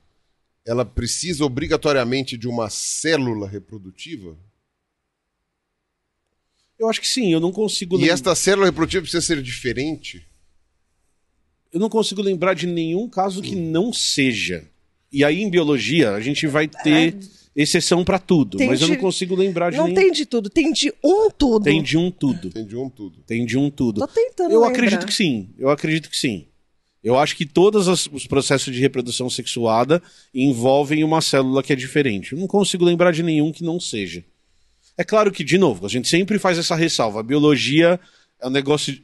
[0.65, 4.35] ela precisa obrigatoriamente de uma célula reprodutiva?
[6.79, 10.25] Eu acho que sim, eu não consigo E esta célula reprodutiva precisa ser diferente?
[11.71, 14.65] eu não consigo lembrar de nenhum caso que não seja.
[15.11, 17.17] E aí em biologia a gente vai ter
[17.55, 18.57] exceção pra tudo.
[18.57, 19.95] Tem mas eu de- não consigo lembrar de Não nenhum.
[19.95, 21.63] tem de tudo, tem de um tudo.
[21.63, 22.49] Tem de um tudo.
[22.49, 23.17] Tem de um tudo.
[23.25, 23.99] Tem de um tudo.
[24.01, 24.73] Tô tentando Eu lembrar.
[24.73, 25.49] acredito que sim.
[25.57, 26.47] Eu acredito que sim.
[27.03, 30.01] Eu acho que todos os processos de reprodução sexuada
[30.33, 32.33] envolvem uma célula que é diferente.
[32.33, 34.23] Eu não consigo lembrar de nenhum que não seja.
[34.97, 37.19] É claro que, de novo, a gente sempre faz essa ressalva.
[37.19, 37.99] A biologia
[38.39, 38.95] é um negócio.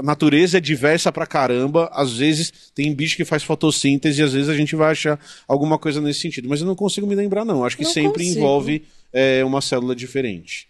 [0.00, 1.90] A natureza é diversa pra caramba.
[1.92, 5.78] Às vezes tem bicho que faz fotossíntese e às vezes a gente vai achar alguma
[5.78, 6.48] coisa nesse sentido.
[6.48, 7.64] Mas eu não consigo me lembrar, não.
[7.64, 8.38] Acho que Não sempre consigo.
[8.38, 10.68] envolve é, uma célula diferente.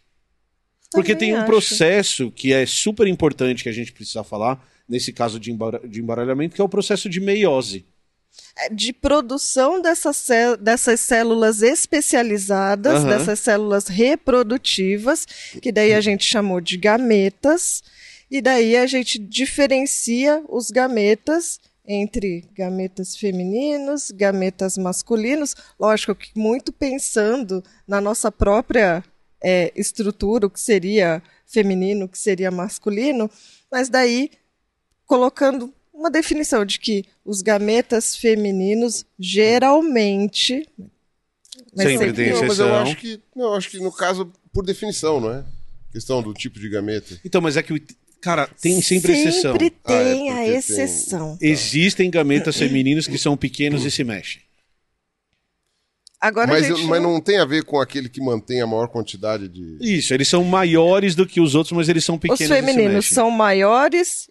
[0.93, 1.47] Porque Também tem um acho.
[1.47, 6.01] processo que é super importante que a gente precisa falar, nesse caso de, embara- de
[6.01, 7.85] embaralhamento, que é o processo de meiose.
[8.59, 10.27] É de produção dessas,
[10.61, 13.09] dessas células especializadas, Aham.
[13.09, 15.27] dessas células reprodutivas,
[15.63, 17.83] que daí a gente chamou de gametas,
[18.31, 26.73] e daí a gente diferencia os gametas entre gametas femininos, gametas masculinos, lógico que muito
[26.73, 29.03] pensando na nossa própria
[29.43, 33.29] é, estrutura, o que seria feminino, o que seria masculino,
[33.73, 34.31] mas daí
[35.07, 40.69] colocando uma definição de que os gametas femininos geralmente
[41.75, 42.75] Sempre tem Não, mas eu exceção.
[42.83, 43.21] acho que.
[43.35, 45.45] Não, eu acho que no caso, por definição, não é?
[45.93, 47.21] Questão do tipo de gameta.
[47.25, 47.81] Então, mas é que, o-
[48.21, 49.53] cara, tem sempre, exceção.
[49.53, 51.39] Sempre Ah, é, tem a porque tem- exceção.
[51.41, 54.41] Existem gametas femininos que são pequenos e se mexem.
[56.21, 59.49] Agora Mas, gente mas não- tem a ver com aquele que mantém a maior quantidade
[59.49, 59.79] de.
[59.81, 62.83] Isso, eles são maiores do que os outros, mas eles são os pequenos femininos e
[62.89, 63.15] se mexem.
[63.15, 64.31] são maiores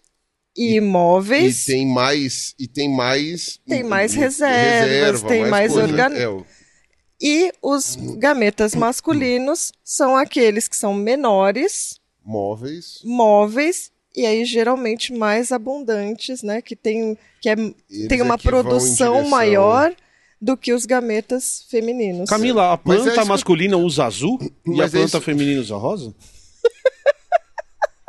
[0.56, 1.64] e, E imóveis.
[1.64, 2.54] tem mais.
[2.58, 3.58] E tem mais.
[3.66, 6.46] Tem mais reservas, tem mais organ- É, o-
[7.22, 13.00] E os gametas masculinos são aqueles que são menores, móveis.
[13.04, 16.60] móveis e aí geralmente mais abundantes, né?
[16.60, 19.94] Que tem, que é, Eles tem uma é que vão em produção direção- maior
[20.40, 22.28] do que os gametas femininos.
[22.30, 25.18] Camila, a Mas é planta isso que- masculina usa azul e a Mas é planta
[25.18, 26.14] isso- feminina usa rosa?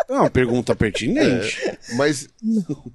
[0.09, 1.57] É uma pergunta pertinente.
[1.95, 2.27] Mas,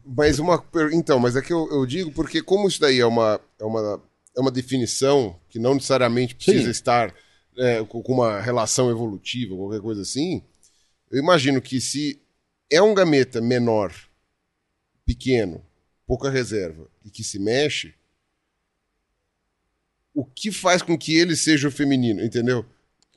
[0.04, 0.62] mas uma.
[0.92, 4.02] Então, mas é que eu, eu digo porque, como isso daí é uma, é uma,
[4.36, 6.70] é uma definição que não necessariamente precisa Sim.
[6.70, 7.14] estar
[7.56, 10.42] é, com com uma relação evolutiva, qualquer coisa assim,
[11.10, 12.20] eu imagino que se
[12.70, 13.92] é um gameta menor,
[15.04, 15.64] pequeno,
[16.06, 17.94] pouca reserva e que se mexe,
[20.12, 22.64] o que faz com que ele seja o feminino, entendeu?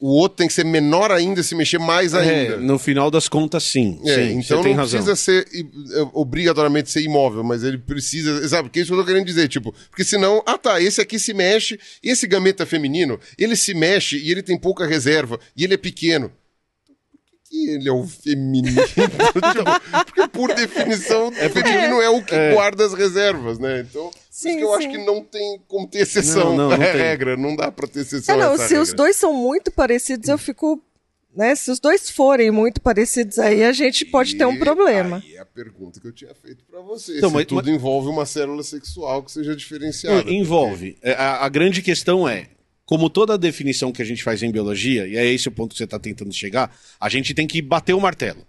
[0.01, 2.53] O outro tem que ser menor ainda, se mexer mais ainda.
[2.53, 3.99] É, no final das contas, sim.
[4.05, 5.03] É, sim, então não razão.
[5.03, 8.47] precisa ser eh, obrigatoriamente ser imóvel, mas ele precisa.
[8.47, 11.01] Sabe, que é isso que eu tô querendo dizer, tipo, porque senão, ah tá, esse
[11.01, 15.65] aqui se mexe, esse gameta feminino, ele se mexe e ele tem pouca reserva, e
[15.65, 16.31] ele é pequeno.
[17.49, 18.79] Que ele é o feminino?
[18.87, 23.79] Tipo, porque por definição, o feminino é o que guarda as reservas, né?
[23.81, 24.91] Então, por isso Sim, que eu acho sim.
[24.91, 26.55] que não tem como ter exceção.
[26.55, 27.01] Não, não, não é tem.
[27.01, 28.35] regra, não dá pra ter exceção.
[28.35, 28.95] É, não, se os regra.
[28.95, 30.81] dois são muito parecidos, eu fico.
[31.35, 35.21] Né, se os dois forem muito parecidos, aí a gente pode ter um E problema.
[35.23, 37.17] Aí é a pergunta que eu tinha feito pra você.
[37.19, 40.29] Então, se mas- tudo envolve uma célula sexual que seja diferenciada.
[40.29, 40.97] Envolve.
[41.03, 42.47] É, A, a grande questão é,
[42.89, 45.77] como toda definição que a gente faz em biologia, e é esse o ponto que
[45.77, 48.43] você está tentando chegar, a gente tem que bater o martelo.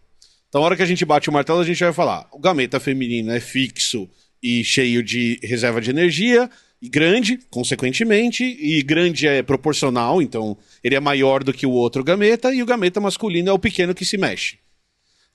[0.48, 2.81] Então, a hora que a gente bate o martelo, a gente vai falar: o gameta
[2.81, 4.09] feminino é fixo
[4.42, 6.48] e cheio de reserva de energia,
[6.81, 12.03] e grande, consequentemente, e grande é proporcional, então ele é maior do que o outro
[12.03, 14.57] gameta, e o gameta masculino é o pequeno que se mexe.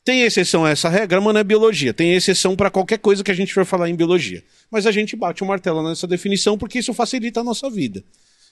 [0.04, 1.94] Tem exceção a essa regra, mas não é biologia.
[1.94, 4.44] Tem exceção para qualquer coisa que a gente for falar em biologia.
[4.72, 8.04] Mas a gente bate o martelo nessa definição porque isso facilita a nossa vida.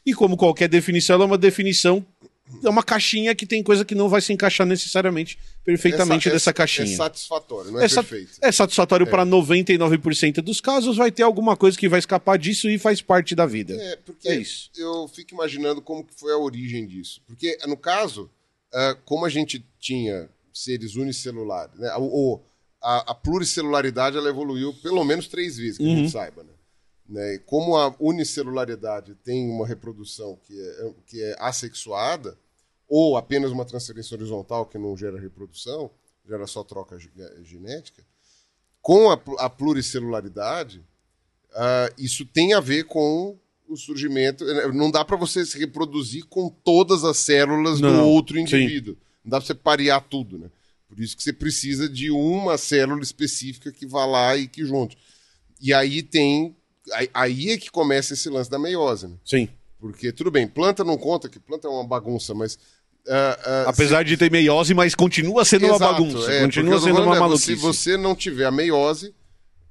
[0.05, 2.05] E como qualquer definição, ela é uma definição,
[2.63, 6.49] é uma caixinha que tem coisa que não vai se encaixar necessariamente perfeitamente Essa- dessa
[6.49, 6.93] é- caixinha.
[6.93, 8.31] É satisfatório, não é, É perfeito.
[8.41, 12.77] é satisfatório para 99% dos casos, vai ter alguma coisa que vai escapar disso e
[12.77, 13.73] faz parte da vida.
[13.73, 14.69] É, porque É isso.
[14.77, 17.21] eu fico imaginando como que foi a origem disso.
[17.25, 18.29] Porque, no caso,
[18.73, 21.93] ah, como a gente tinha seres unicelulares, né?
[21.97, 22.41] o- o-
[22.81, 25.95] a, a pluricelularidade ela evoluiu pelo menos três vezes, que a Uhum.
[25.97, 26.43] gente saiba.
[26.43, 26.49] Né?
[27.13, 27.35] Né?
[27.35, 32.35] E como a unicelularidade tem uma reprodução que é, que é assexuada,
[32.89, 35.91] ou apenas uma transferência horizontal que não gera reprodução,
[36.27, 37.11] gera só troca ge-
[37.43, 38.03] genética,
[38.81, 40.83] com a, a pluricelularidade,
[41.53, 44.43] ah, isso tem a ver com o surgimento.
[44.43, 48.41] eh, Não dá para você se reproduzir com todas as células do Não, outro sim.
[48.41, 48.97] indivíduo.
[49.23, 50.49] Não dá para você parear tudo, né?
[50.87, 54.97] Por isso que você precisa de uma célula específica que vá lá e que junte.
[55.61, 56.55] E aí tem.
[57.13, 59.15] Aí- é que começa esse lance da meiose, né?
[59.25, 59.47] Sim.
[59.79, 62.57] Porque, tudo bem, planta não conta, que planta é uma bagunça, mas.
[63.07, 66.31] ah, ah, Apesar de ter meiose, mas continua sendo uma Exato, bagunça.
[66.31, 67.45] é, continua sendo uma é, maluquice.
[67.47, 69.13] Se você não tiver a meiose,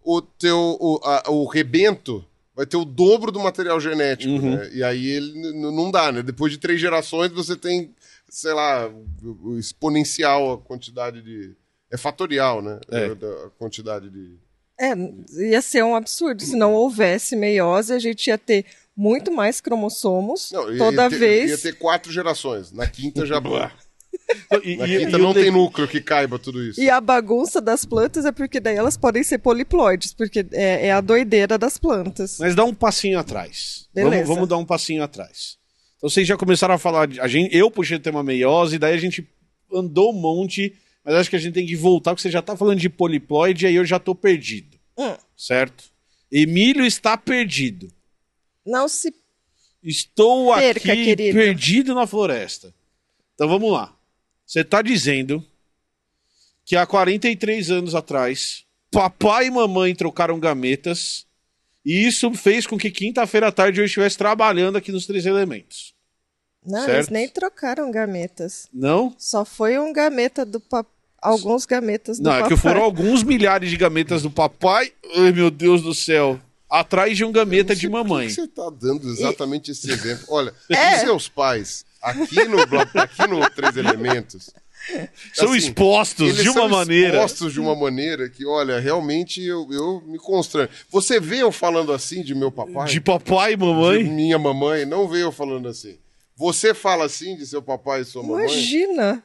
[0.05, 4.57] o teu o, a- o rebento vai ter o dobro do material genético, Uhum.
[4.57, 4.71] né?
[4.75, 6.23] E aí ele não dá, né?
[6.23, 7.95] Depois de três gerações você tem,
[8.29, 8.91] sei lá,
[9.59, 11.55] exponencial a quantidade de
[11.91, 12.79] é fatorial, né?
[12.91, 13.15] É.
[13.15, 14.37] Da quantidade de
[14.83, 14.95] É,
[15.49, 16.43] ia ser um absurdo.
[16.43, 18.65] Se não houvesse meiose, a gente ia ter
[18.97, 21.51] muito mais cromossomos não, ia- toda ia ter, vez.
[21.51, 22.73] ia ter quatro gerações.
[22.73, 23.39] Na quinta já
[24.63, 26.81] E- na quinta e não tem le- núcleo que caiba tudo isso.
[26.81, 30.93] E a bagunça das plantas é porque daí elas podem ser poliploides, porque é, é
[30.93, 32.39] a doideira das plantas.
[32.39, 33.89] Mas dá um passinho atrás.
[33.95, 35.57] Vamos, vamos dar um passinho atrás.
[35.97, 37.07] Então vocês já começaram a falar.
[37.07, 39.27] De, a gente, eu puxei o tema meiose, daí a gente
[39.73, 42.57] andou um monte, mas acho que a gente tem que voltar, porque você já tá
[42.57, 44.72] falando de poliploide, aí eu já tô perdido.
[44.97, 45.17] Hum.
[45.37, 45.85] Certo?
[46.31, 47.93] Emílio está perdido.
[48.65, 49.15] Não se.
[49.83, 51.37] Estou Perca, aqui querido.
[51.39, 52.73] perdido na floresta.
[53.35, 53.95] Então vamos lá.
[54.47, 55.45] Você está dizendo
[56.65, 61.27] que há 43 anos atrás papai e mamãe trocaram gametas.
[61.85, 65.93] E isso fez com que quinta-feira à tarde eu estivesse trabalhando aqui nos Três Elementos.
[66.65, 66.95] Não, Certo.
[66.95, 68.69] eles nem trocaram gametas.
[68.73, 69.13] Não?
[69.19, 70.93] Só foi um gameta do papai.
[71.23, 72.49] Alguns gametas do Não, é papai.
[72.51, 74.93] que foram alguns milhares de gametas do papai.
[75.17, 76.39] Ai, meu Deus do céu.
[76.69, 78.29] Atrás de um gameta de por que mamãe.
[78.31, 80.25] você tá dando exatamente esse exemplo?
[80.29, 80.97] Olha, É.
[80.97, 84.51] os seus pais, aqui no, aqui no Três Elementos,
[85.35, 87.09] São assim, expostos eles de uma são maneira.
[87.17, 90.69] expostos de uma maneira que, olha, realmente eu, eu me constranho.
[90.91, 92.89] Você vê eu falando assim de meu papai?
[92.89, 94.03] De papai e De mamãe.
[94.05, 95.99] minha mamãe, não vê eu falando assim.
[96.35, 98.47] Você fala assim de seu papai e sua mamãe?
[98.47, 99.23] Imagina!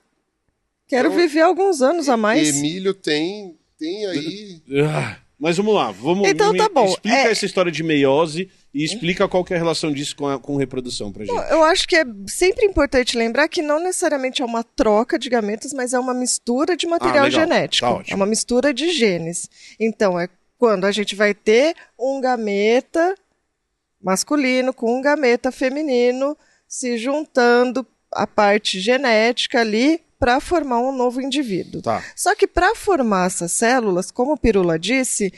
[0.87, 2.57] Quero Então, viver alguns anos a mais.
[2.57, 4.61] Emílio tem, tem aí.
[4.89, 8.49] Ah, Mas vamos lá, vamos Então me- tá bom, explica é- essa história de meiose
[8.73, 11.35] e explica qual que é a relação disso com, a- com reprodução pra gente.
[11.51, 15.73] Eu acho que é sempre importante lembrar que não necessariamente é uma troca de gametas,
[15.73, 17.41] mas é uma mistura de material Ah, legal.
[17.41, 17.87] genético.
[17.87, 18.13] Tá ótimo.
[18.13, 19.47] é uma mistura de genes.
[19.79, 23.13] Então, é quando a gente vai ter um gameta
[24.01, 26.35] masculino com um gameta feminino
[26.67, 31.81] se juntando a parte genética ali para formar um novo indivíduo.
[31.81, 32.03] Tá.
[32.15, 35.31] Só que para formar essas células, como o Pirula disse,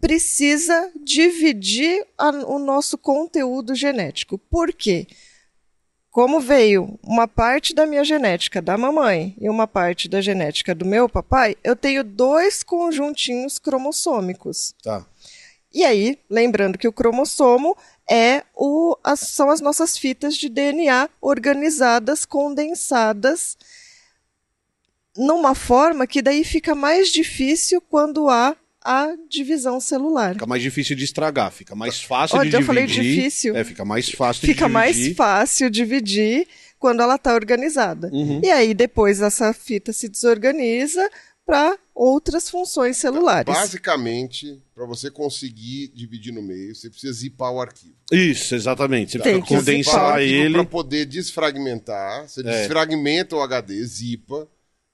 [0.00, 4.36] precisa dividir a- o nosso conteúdo genético.
[4.38, 5.06] Por quê?
[6.10, 10.84] Como veio uma parte da minha genética da mamãe e uma parte da genética do
[10.84, 14.74] meu papai, eu tenho dois conjuntinhos cromossômicos.
[14.82, 15.06] Tá.
[15.72, 17.76] E aí, lembrando que o cromossomo
[18.10, 23.56] é o, as- são as nossas fitas de DNA organizadas, condensadas,
[25.16, 30.32] numa forma que daí fica mais difícil quando há a divisão celular.
[30.34, 32.66] Fica mais difícil de estragar, fica mais fácil Olha, de eu dividir.
[32.66, 33.54] falei difícil.
[33.56, 35.16] É, fica mais fácil Fica de mais dividir.
[35.16, 38.08] fácil dividir quando ela está organizada.
[38.10, 38.40] Uhum.
[38.42, 41.06] E aí depois essa fita se desorganiza
[41.50, 43.52] para outras funções celulares.
[43.52, 47.92] Basicamente, para você conseguir dividir no meio, você precisa zipar o arquivo.
[48.12, 49.12] Isso, exatamente.
[49.12, 50.54] Você Tem precisa que condensar ele.
[50.54, 52.44] Para poder desfragmentar, você É.
[52.44, 54.46] desfragmenta o HD, zipa,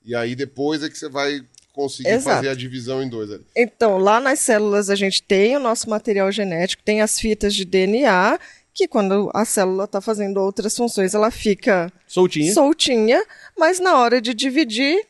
[0.02, 1.42] e aí depois é que você vai
[1.74, 2.36] conseguir Exato.
[2.36, 3.44] fazer a divisão em dois ali.
[3.54, 7.66] Então, lá nas células a gente tem o nosso material genético, tem as fitas de
[7.66, 8.40] DNA,
[8.72, 12.52] que quando a célula está fazendo outras funções, ela fica Soltinha.
[12.54, 13.22] soltinha,
[13.58, 15.06] mas na hora de dividir,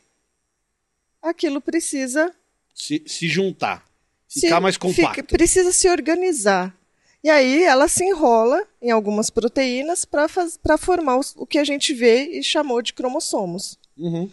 [1.21, 2.33] aquilo precisa
[2.73, 3.85] Se, se juntar.
[4.27, 5.15] se- Ficar mais compacto.
[5.15, 6.75] fica- precisa se organizar.
[7.23, 11.93] E aí ela se enrola em algumas proteínas para formar os- o que a gente
[11.93, 13.77] vê e chamou de cromossomos.
[13.97, 14.29] Uhum.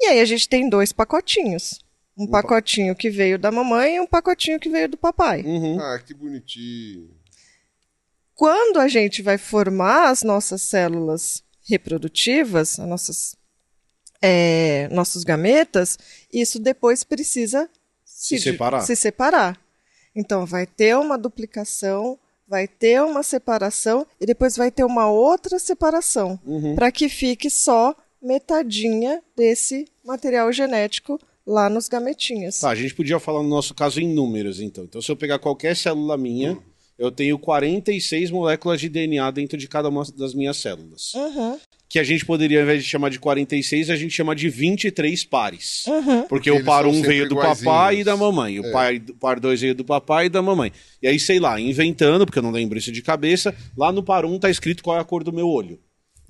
[0.00, 1.80] E aí a gente tem dois pacotinhos.
[2.16, 5.42] Um pacotinho que veio da mamãe e um pacotinho que veio do papai.
[5.42, 5.80] Uhum.
[5.80, 7.10] Ah, que bonitinho.
[8.34, 13.36] Quando a gente vai formar as nossas células reprodutivas, as nossas,
[14.22, 15.98] é, nossos gametas,
[16.32, 17.68] isso depois precisa
[18.04, 18.80] Se di- separar.
[18.82, 19.60] se separar.
[20.14, 25.58] Então vai ter uma duplicação, vai ter uma separação e depois vai ter uma outra
[25.58, 26.74] separação Uhum.
[26.76, 32.60] para que fique só metadinha desse material genético lá nos gametinhas.
[32.60, 34.84] Tá, a gente podia falar no nosso caso em números, então.
[34.84, 36.56] Então, se eu pegar qualquer célula minha,
[36.98, 41.12] eu tenho 46 moléculas de DNA dentro de cada uma das minhas células.
[41.14, 41.58] Uhum,
[41.92, 45.24] Que a gente poderia, ao invés de chamar de 46, a gente chama de 23
[45.24, 45.84] pares.
[45.86, 46.22] uhum.
[46.22, 47.64] Porque Porque o par são 1 sempre veio do iguaizinhos.
[47.64, 48.60] papai e da mamãe.
[48.60, 48.70] O É.
[48.72, 50.72] pai, o par 2 veio do papai e da mamãe.
[51.02, 54.24] E aí, sei lá, inventando, porque eu não lembro isso de cabeça, lá no par
[54.24, 55.78] 1 tá escrito qual é a cor do meu olho.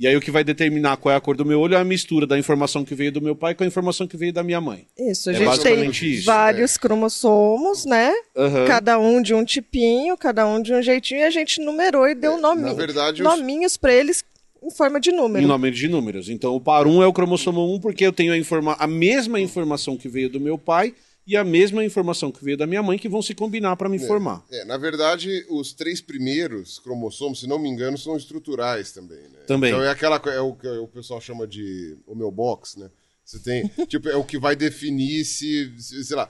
[0.01, 1.85] E aí o que vai determinar qual é a cor do meu olho é a
[1.85, 4.61] mistura da informação que veio do meu pai com a informação que veio da minha
[4.61, 4.85] mãe.
[4.99, 8.13] Isso, a É gente basicamente tem isso, vários cromossomos, né?
[8.37, 8.65] Aham.
[8.67, 12.17] Cada um de um tipinho, cada um de um jeitinho, e a gente numerou e
[12.17, 14.25] deu nome, na verdade, os- nominhos para eles
[14.63, 15.45] em forma de número.
[15.45, 16.29] Em nome de números.
[16.29, 19.41] Então, o par 1 é o cromossomo 1, porque eu tenho a, informa a mesma
[19.41, 20.95] informação que veio do meu pai
[21.27, 23.99] e a mesma informação que veio da minha mãe que vão se combinar para me
[23.99, 24.45] formar.
[24.51, 29.39] É, na verdade, os três primeiros cromossomos, se não me engano, são estruturais também, né?
[29.47, 29.71] Também.
[29.71, 32.91] Então é aquela é o que o pessoal chama de homeobox, né?
[33.25, 36.29] Você tem, tipo, é o que vai definir se, se- sei lá,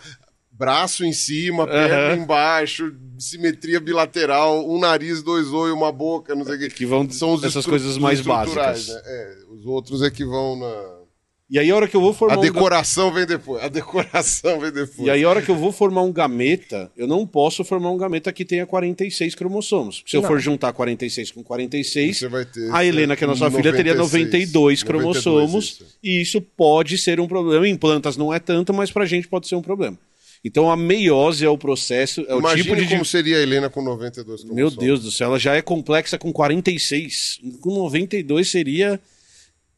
[0.52, 6.56] braço em cima, perna embaixo, simetria bilateral, um nariz, dois olhos, uma boca, não sei
[6.56, 6.68] o quê.
[6.68, 8.88] Que vão São os essas coisas mais básicas.
[8.88, 9.02] Né?
[9.04, 11.02] É, os outros é que vão na...
[11.50, 13.62] E aí, a hora que eu vou formar A um decoração vem depois.
[13.62, 15.06] A decoração vem depois.
[15.06, 17.96] E aí, a hora que eu vou formar um gameta, eu não posso formar um
[17.98, 20.02] gameta que tenha 46 cromossomos.
[20.06, 20.28] Se eu Não.
[20.30, 23.94] for juntar 46 com 46, Você vai ter a Helena, que é nossa filha, teria
[23.94, 25.64] 92 92 cromossomos.
[25.64, 25.86] isso.
[26.02, 27.68] e isso pode ser um problema.
[27.68, 29.98] Em plantas não é tanto, mas pra gente pode ser um problema.
[30.44, 32.88] Então, a meiose é o processo, é o Imagine tipo de.
[32.88, 34.84] como seria a Helena com 92 Meu cromossomos.
[34.84, 37.40] Deus do céu, ela já é complexa com 46.
[37.60, 39.00] Com 92 seria.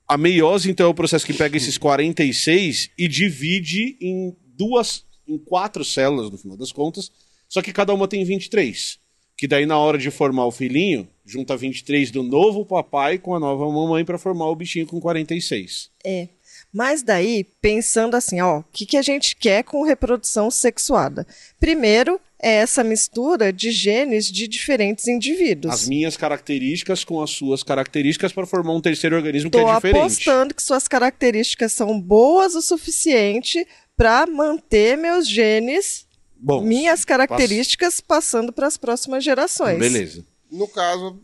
[0.06, 5.38] A meiose, então, é o processo que pega esses 46 e divide em duas em
[5.38, 7.10] quatro células, no final das contas,
[7.48, 8.98] só que cada uma tem 23.
[9.36, 13.40] Que daí, na hora de formar o filhinho, junta 23 do novo papai com a
[13.40, 15.90] nova mamãe para formar o bichinho com 46.
[16.04, 16.28] É.
[16.74, 21.24] Mas daí, pensando assim, ó, o que, que a gente quer com reprodução sexuada?
[21.60, 25.72] Primeiro, é essa mistura de genes de diferentes indivíduos.
[25.72, 29.74] As minhas características com as suas características para formar um terceiro organismo que Tô é
[29.76, 29.98] diferente.
[30.00, 33.64] apostando que suas características são boas o suficiente
[33.96, 36.06] para manter meus genes,
[36.36, 39.78] Bom, minhas características passando para as próximas gerações.
[39.78, 40.24] beleza.
[40.50, 41.20] No caso.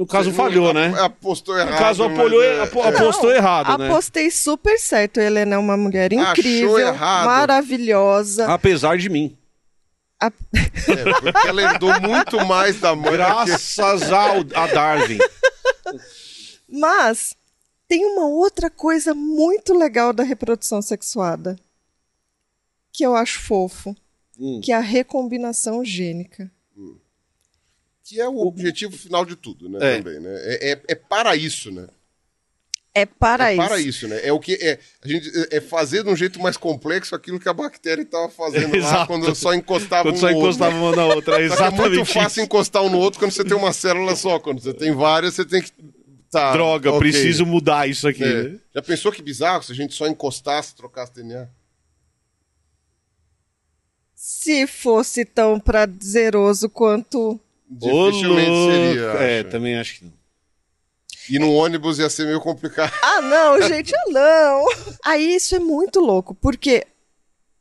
[0.00, 0.94] No caso, você falhou, né?
[0.98, 1.72] Apostou errado.
[1.72, 2.88] No caso, apoiou, é- apo- é.
[2.88, 3.86] apostou errado, né?
[3.90, 5.20] Apostei super certo.
[5.20, 7.26] Helena é uma mulher incrível, errado.
[7.26, 8.46] maravilhosa.
[8.46, 9.36] Apesar de mim.
[10.18, 13.10] A- É, porque ela herdou muito mais da mãe.
[13.10, 15.18] que- Graças ao, a Darwin.
[16.66, 17.34] Mas
[17.86, 21.56] tem uma outra coisa muito legal da reprodução sexuada
[22.92, 23.94] que eu acho fofo,
[24.38, 24.60] Hum.
[24.64, 26.50] que é a recombinação gênica.
[28.10, 29.78] Que é o objetivo final de tudo, né?
[29.80, 30.02] É.
[30.02, 30.30] Também, né?
[30.42, 31.86] É, é- é para isso, né?
[32.92, 33.62] É para é isso.
[33.68, 34.20] para isso, né?
[34.26, 37.48] É o que é, a gente, é fazer de um jeito mais complexo aquilo que
[37.48, 40.48] a bactéria estava fazendo lá quando só encostava Quando um só no outro.
[40.48, 41.34] encostava uma na outra.
[41.34, 42.40] É que é exatamente muito fácil isso.
[42.40, 44.40] encostar um no outro quando você tem uma célula só.
[44.40, 45.70] Quando você tem várias, você tem que.
[46.28, 46.98] Tá, Droga, ok.
[46.98, 48.24] preciso mudar isso aqui.
[48.24, 48.42] É.
[48.42, 48.58] né?
[48.74, 51.48] Já pensou que bizarro se a gente só encostasse, trocasse DNA?
[54.16, 57.38] Se fosse tão prazeroso quanto.
[57.70, 59.02] Dificilmente seria.
[59.22, 59.50] É, acho.
[59.50, 60.12] também acho que não.
[61.28, 62.92] E no ônibus ia ser meio complicado.
[63.02, 64.64] Ah, não, gente, ah, não.
[65.04, 66.84] Aí isso é muito louco, porque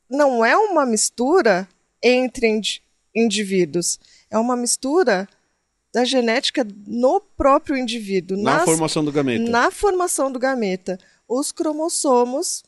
[0.10, 1.68] não é uma mistura
[2.01, 2.82] entre indi-
[3.16, 3.99] indivíduos,
[4.32, 5.28] é uma mistura
[5.93, 9.49] da genética no próprio indivíduo, Na nas- formação do gameta.
[9.51, 10.97] na formação do gameta.
[11.28, 12.64] Os cromossomos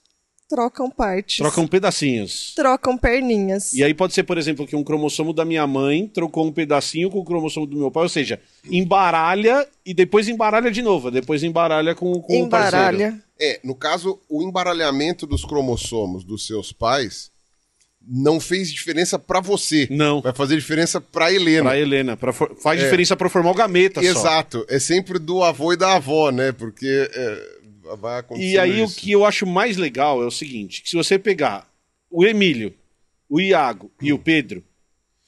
[0.52, 2.54] trocam partes, Trocam pedacinhos.
[2.56, 3.72] trocam perninhas.
[3.74, 7.10] E aí pode ser, por exemplo, que um cromossomo da minha mãe trocou um pedacinho
[7.10, 8.38] com o cromossomo do meu pai, ou seja,
[8.70, 12.96] embaralha e depois embaralha de novo, depois embaralha com, com o parceiro.
[12.96, 13.24] Embaralha.
[13.40, 17.32] É, no caso, o embaralhamento dos cromossomos dos seus pais
[18.06, 19.88] não fez diferença pra você.
[19.90, 20.22] Não.
[20.22, 21.70] Vai fazer diferença pra Helena.
[21.70, 24.08] Pra Helena, pra for- faz diferença pra formar o gameta só.
[24.10, 24.66] Exato.
[24.68, 26.52] É sempre do avô e da avó, né?
[26.52, 27.51] Porque é,
[27.96, 28.48] vai acontecer.
[28.50, 31.68] E aí o que eu acho mais legal é o seguinte, que se você pegar
[32.10, 32.74] o Emílio,
[33.30, 34.64] o Iago e o Pedro,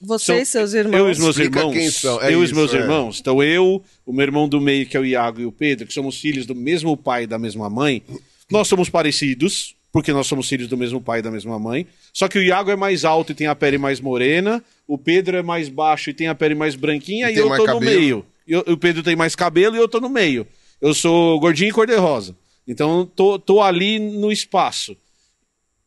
[0.01, 0.97] Você e São- seus irmãos.
[0.99, 2.78] eu e os meus Explica irmãos, quem são, é eu e os isso, meus é.
[2.78, 5.88] irmãos, então eu, o meu irmão do meio que é o Iago e o Pedro,
[5.88, 8.03] que somos filhos do mesmo pai e da mesma mãe,
[8.51, 12.28] nós somos parecidos, porque nós somos filhos do mesmo pai e da mesma mãe, só
[12.28, 15.41] que o Iago é mais alto e tem a pele mais morena, o Pedro é
[15.41, 17.82] mais baixo e tem a pele mais branquinha, E e, tem eu tô no cabelo.
[17.86, 18.26] meio.
[18.45, 20.45] E eu- o Pedro tem mais cabelo e eu tô no meio.
[20.82, 22.36] Eu sou gordinho e cor-de-rosa.
[22.68, 24.95] Então tô, tô ali no espaço.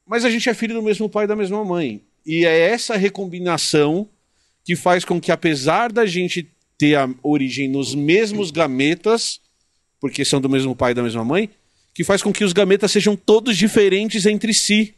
[0.07, 2.01] Mas a gente é filho do mesmo pai e da mesma mãe.
[2.25, 4.09] E é essa recombinação
[4.65, 6.49] que faz com que, apesar da gente
[6.79, 9.41] ter a origem nos mesmos gametas,
[10.01, 11.49] porque são do mesmo pai e da mesma mãe,
[11.95, 14.95] que faz com que os gametas sejam todos diferentes entre si.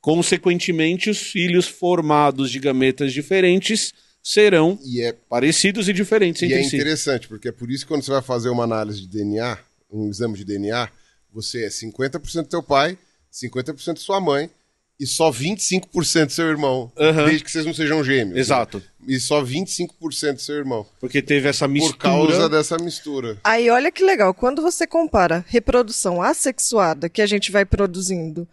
[0.00, 3.92] Consequentemente, os filhos formados de gametas diferentes
[4.22, 6.76] serão E é, parecidos e diferentes e entre é si.
[6.76, 9.58] interessante, porque é por isso que quando você vai fazer uma análise de DNA,
[9.90, 10.88] um exame de DNA,
[11.32, 12.98] você é 50% teu pai,
[13.32, 14.50] 50% sua mãe
[14.98, 16.92] e só 25% seu irmão.
[16.96, 17.26] Aham.
[17.26, 18.38] Desde que vocês não sejam gêmeos.
[18.38, 18.78] Exato.
[18.78, 18.84] né?
[19.08, 20.86] E só 25% seu irmão.
[21.00, 21.96] Porque teve essa mistura.
[21.96, 23.38] Por causa dessa mistura.
[23.42, 28.48] Aí olha que legal, quando você compara reprodução assexuada, que a gente vai produzindo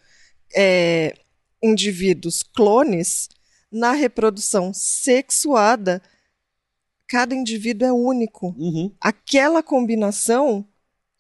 [0.56, 1.14] é,
[1.62, 3.30] indivíduos clones,
[3.72, 6.02] na reprodução sexuada,
[7.08, 8.56] cada indivíduo é único.
[8.58, 8.94] Uhum.
[9.00, 10.68] Aquela combinação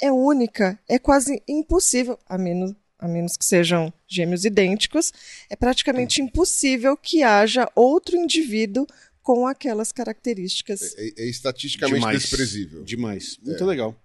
[0.01, 5.11] é única, é quase impossível, a menos, a menos que sejam gêmeos idênticos,
[5.49, 8.85] é praticamente impossível que haja outro indivíduo
[9.21, 10.95] com aquelas características.
[10.97, 12.21] É, é estatisticamente Demais.
[12.21, 12.83] desprezível.
[12.83, 13.37] Demais.
[13.43, 13.95] Muito legal.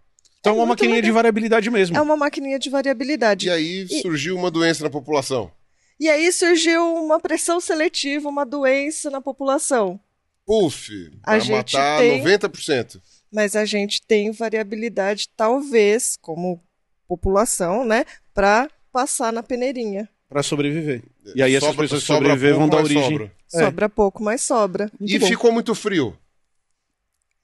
[0.40, 1.14] Então é uma maquininha de legal.
[1.14, 1.97] variabilidade mesmo.
[1.97, 3.47] É uma maquininha de variabilidade.
[3.47, 5.51] E aí surgiu uma doença na população.
[5.99, 9.99] E aí surgiu uma pressão seletiva, uma doença na população.
[10.44, 13.01] Puf, A gente matar tem- 90%.
[13.33, 16.62] Mas a gente tem variabilidade, talvez, como
[17.09, 18.05] população, né,
[18.35, 20.09] para passar na peneirinha.
[20.29, 21.03] Pra sobreviver.
[21.35, 23.03] E aí essas Sobra- pessoas que sobreviver vão dar origem.
[23.03, 23.33] sobra.
[23.55, 23.59] É.
[23.64, 24.91] Sobra pouco, mas sobra.
[24.99, 25.27] Muito E bom.
[25.27, 26.18] ficou muito frio.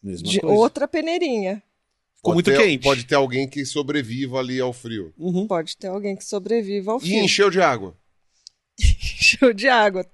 [0.02, 0.56] Mesma De coisa.
[0.56, 1.62] outra peneirinha.
[2.16, 2.82] Ficou muito ter, quente.
[2.82, 5.12] Pode ter alguém que sobreviva ali ao frio.
[5.16, 5.46] Uhum.
[5.46, 7.18] Pode ter alguém que sobreviva ao E fim.
[7.24, 7.96] encheu de água.
[8.80, 10.04] Encheu de água.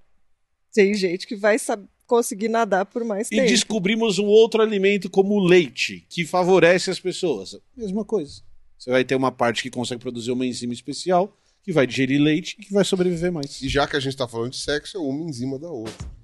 [0.73, 3.47] Tem gente que vai sab- conseguir nadar por mais E tempo.
[3.49, 7.57] descobrimos um outro alimento como o leite, que favorece as pessoas.
[7.77, 8.41] Mesma coisa.
[8.77, 12.57] Você vai ter uma parte que consegue produzir uma enzima especial, que vai digerir leite
[12.59, 13.61] e que vai sobreviver mais.
[13.61, 16.19] E já que a gente tá falando de sexo, é uma em cima da outra.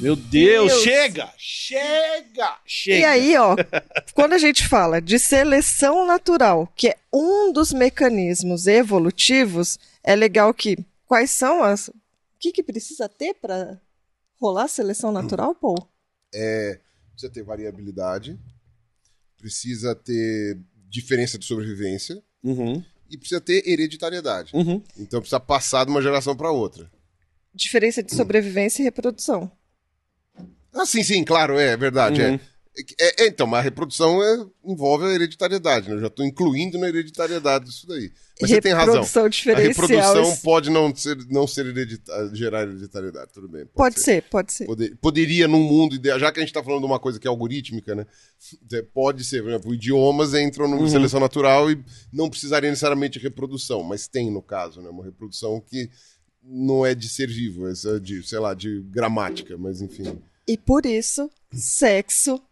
[0.00, 0.82] Meu Deus, Deus.
[0.82, 1.30] chega!
[1.36, 2.56] Chega!
[2.64, 2.98] Chega!
[3.00, 3.54] E aí, ó,
[4.14, 10.52] quando a gente fala de seleção natural, que é um dos mecanismos evolutivos, é legal
[10.54, 11.88] que quais são as.
[11.88, 11.94] O
[12.40, 13.78] que, que precisa ter para
[14.44, 15.88] rolar seleção natural, Paul?
[17.12, 18.38] Precisa ter variabilidade,
[19.38, 24.50] precisa ter diferença de sobrevivência Uhum, e precisa ter hereditariedade.
[24.54, 24.82] uhum.
[24.98, 26.90] Então precisa passar de uma geração para outra.
[27.54, 29.50] Diferença de sobrevivência e reprodução.
[30.72, 32.20] Ah, sim, sim, claro, é, verdade.
[32.20, 32.34] Uhum.
[32.34, 32.40] É.
[32.98, 35.94] É, é, então, mas a reprodução é- envolve a hereditariedade, né?
[35.94, 38.10] Eu já estou incluindo na hereditariedade isso daí.
[38.40, 38.94] Mas você tem razão.
[38.94, 39.68] Reprodução A diferencial.
[40.14, 43.64] reprodução pode não ser, não ser heredita- gerar hereditariedade, tudo bem.
[43.66, 44.66] Pode ser, pode ser.
[44.66, 47.28] Poder- poderia, num mundo ideal, já que a gente está falando de uma coisa que
[47.28, 48.06] é algorítmica, né?
[48.72, 51.78] É, Pode ser, por exemplo, idiomas entram numa seleção natural e
[52.12, 54.88] não precisaria necessariamente de reprodução, mas tem no caso, né?
[54.90, 55.88] Uma reprodução que
[56.42, 60.18] não é de ser vivo, é de, sei lá, de gramática, mas enfim.
[60.46, 62.42] E por isso, sexo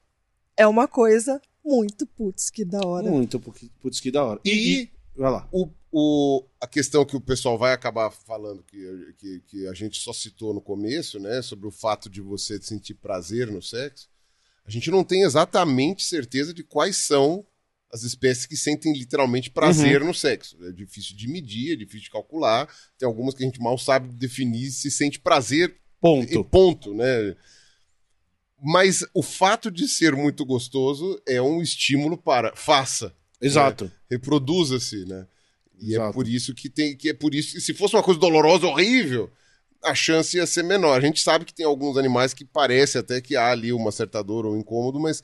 [0.57, 3.09] é uma coisa muito putz que da hora.
[3.11, 3.38] Muito,
[3.80, 4.40] putz, que da hora.
[4.44, 5.48] E Vai lá.
[5.53, 9.98] o, o- a questão que o pessoal vai acabar falando, que, que, que a gente
[10.00, 11.40] só citou no começo, né?
[11.42, 14.09] Sobre o fato de você sentir prazer no sexo,
[14.64, 17.44] a gente não tem exatamente certeza de quais são
[17.92, 20.57] as espécies que sentem literalmente prazer no sexo.
[20.64, 22.66] É difícil de medir, é difícil de calcular.
[22.96, 26.44] Tem algumas que a gente mal sabe definir se sente prazer e Ponto.
[26.44, 27.36] ponto, né?
[28.64, 33.90] Mas o fato de ser muito gostoso é um estímulo para faça Exato.
[34.08, 35.26] reproduza-se, né?
[35.80, 36.12] E é Exato.
[36.14, 39.28] por isso que tem que é por isso que se fosse uma coisa dolorosa, horrível,
[39.82, 40.96] a chance ia ser menor.
[40.96, 44.22] A gente sabe que tem alguns animais que parece até que há ali uma certa
[44.22, 45.20] dor ou incômodo, mas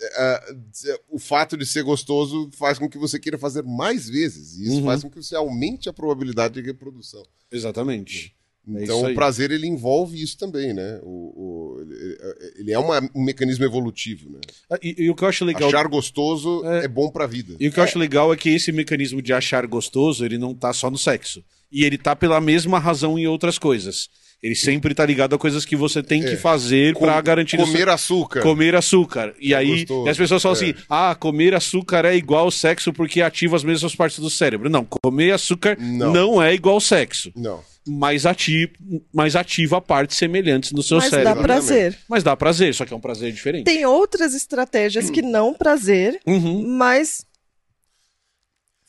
[0.00, 0.54] é,
[0.86, 4.56] é, o fato de ser gostoso faz com que você queira fazer mais vezes.
[4.56, 4.84] E isso Uhum.
[4.86, 7.22] faz com que você aumente a probabilidade de reprodução.
[7.50, 8.34] Exatamente.
[8.76, 9.12] É Então aí.
[9.12, 11.00] o prazer ele envolve isso também, né?
[11.02, 12.18] O, o- ele,
[12.60, 14.38] ele é uma- um mecanismo evolutivo, né?
[14.70, 15.68] Ah, E, e o que eu acho legal.
[15.68, 16.84] Achar gostoso É.
[16.84, 17.56] é, bom pra vida.
[17.58, 20.54] E o que eu acho legal é que esse mecanismo de achar gostoso, ele não
[20.54, 21.42] tá só no sexo.
[21.72, 24.08] E ele tá pela mesma razão em outras coisas.
[24.42, 27.60] Ele sempre tá ligado a coisas que você tem que fazer pra Com- garantir o
[27.60, 28.40] seu- comer açúcar.
[28.42, 29.32] comer açúcar.
[29.40, 30.06] E É aí gostoso.
[30.06, 30.60] e as pessoas falam É.
[30.60, 34.68] assim: ah, comer açúcar é igual ao sexo porque ativa as mesmas partes do cérebro.
[34.68, 36.12] Não, comer açúcar Não.
[36.12, 37.30] não, é igual ao sexo.
[37.36, 37.60] Não.
[37.86, 38.72] Mas ativa,
[39.12, 41.34] mas ativa partes semelhantes no seu Mas cérebro.
[41.34, 41.98] dá prazer.
[42.08, 43.64] Mas dá prazer, só que é um prazer diferente.
[43.64, 46.64] Tem outras estratégias que não prazer, Uhum.
[46.78, 47.24] mas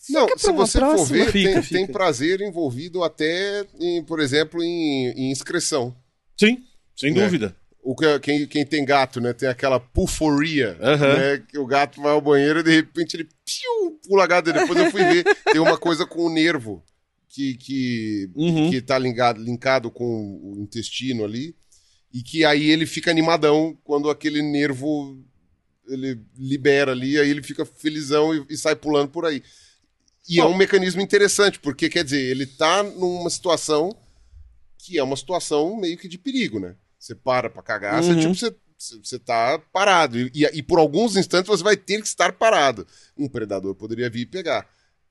[0.10, 1.18] Não, se você for próxima.
[1.26, 1.76] ver, Fica, tem, fica.
[1.78, 5.96] tem prazer envolvido até, em, por exemplo, em, em excreção.
[6.40, 6.58] Sim,
[6.96, 7.24] sem Né?
[7.24, 7.56] dúvida.
[7.86, 9.34] O que, quem, quem tem gato, né?
[9.34, 11.18] Tem aquela puforia, Aham.
[11.18, 11.44] né?
[11.50, 14.54] Que o gato vai ao banheiro e de repente ele piu, pula a gata.
[14.54, 16.82] Depois eu fui ver, tem uma coisa com o nervo
[17.28, 18.70] que, que, Uhum.
[18.70, 21.54] que tá linkado, linkado com o intestino ali.
[22.14, 25.22] E que aí ele fica animadão quando aquele nervo
[25.90, 29.44] ele libera ali, aí ele fica felizão e, e sai pulando por aí.
[30.30, 33.90] E é um mecanismo interessante, porque quer dizer, ele tá numa situação
[34.78, 36.76] que é uma situação meio que de perigo, né?
[37.00, 38.20] Você para pra cagar, você, Uhum.
[38.34, 38.56] tipo, você,
[39.04, 40.18] você tá parado.
[40.18, 42.86] E, e- e por alguns instantes você vai ter que estar parado.
[43.18, 44.66] Um predador poderia vir e pegar.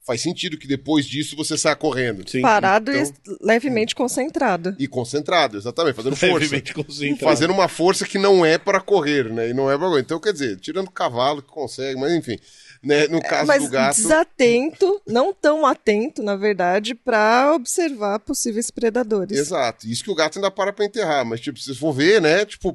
[0.04, 2.28] Faz sentido que depois disso você saia correndo.
[2.28, 2.40] Sim.
[2.42, 4.74] parado então- e levemente concentrado.
[4.78, 6.34] E concentrado, exatamente, fazendo força.
[6.38, 7.24] Levemente concentrado.
[7.24, 9.50] Fazendo uma força que não é para correr, né?
[9.50, 10.00] E não é pra...
[10.00, 12.36] Então, quer dizer, tirando o cavalo que consegue, mas enfim.
[12.82, 13.06] Né?
[13.06, 13.94] No caso Mas do gato.
[13.96, 19.38] desatento, não tão atento, na verdade, para observar possíveis predadores.
[19.38, 19.86] Exato.
[19.86, 21.24] Isso que o gato ainda para pra enterrar.
[21.24, 22.44] Mas, tipo, se você for ver, né?
[22.44, 22.74] Tipo,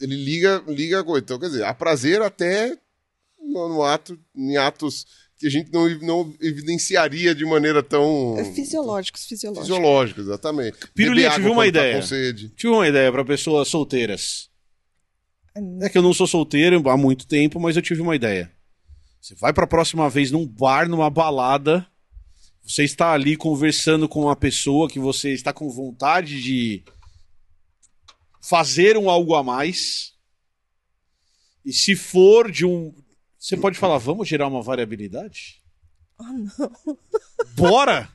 [0.00, 1.24] ele liga, liga a coisa.
[1.24, 2.78] Então, quer dizer, há prazer até
[3.40, 5.04] no, no ato, em atos
[5.36, 9.68] que a gente não, não evidenciaria de maneira tão É Fisiológicos, fisiológicos.
[9.68, 10.78] fisiológica, exatamente.
[10.94, 12.00] Beber água viu uma tá ideia?
[12.02, 12.50] sede.
[12.50, 14.48] Tive uma ideia pra pessoas solteiras.
[15.82, 18.50] É que eu não sou solteiro há muito tempo, mas eu tive uma ideia.
[19.24, 21.90] Você vai pra próxima vez num bar, numa balada,
[22.62, 26.84] você está ali conversando com uma pessoa que você está com vontade de
[28.38, 30.12] fazer um algo a mais.
[31.64, 32.94] E se for de um.
[33.38, 35.62] Você pode falar, vamos gerar uma variabilidade?
[36.18, 36.98] Ah, não.
[37.56, 38.12] Bora!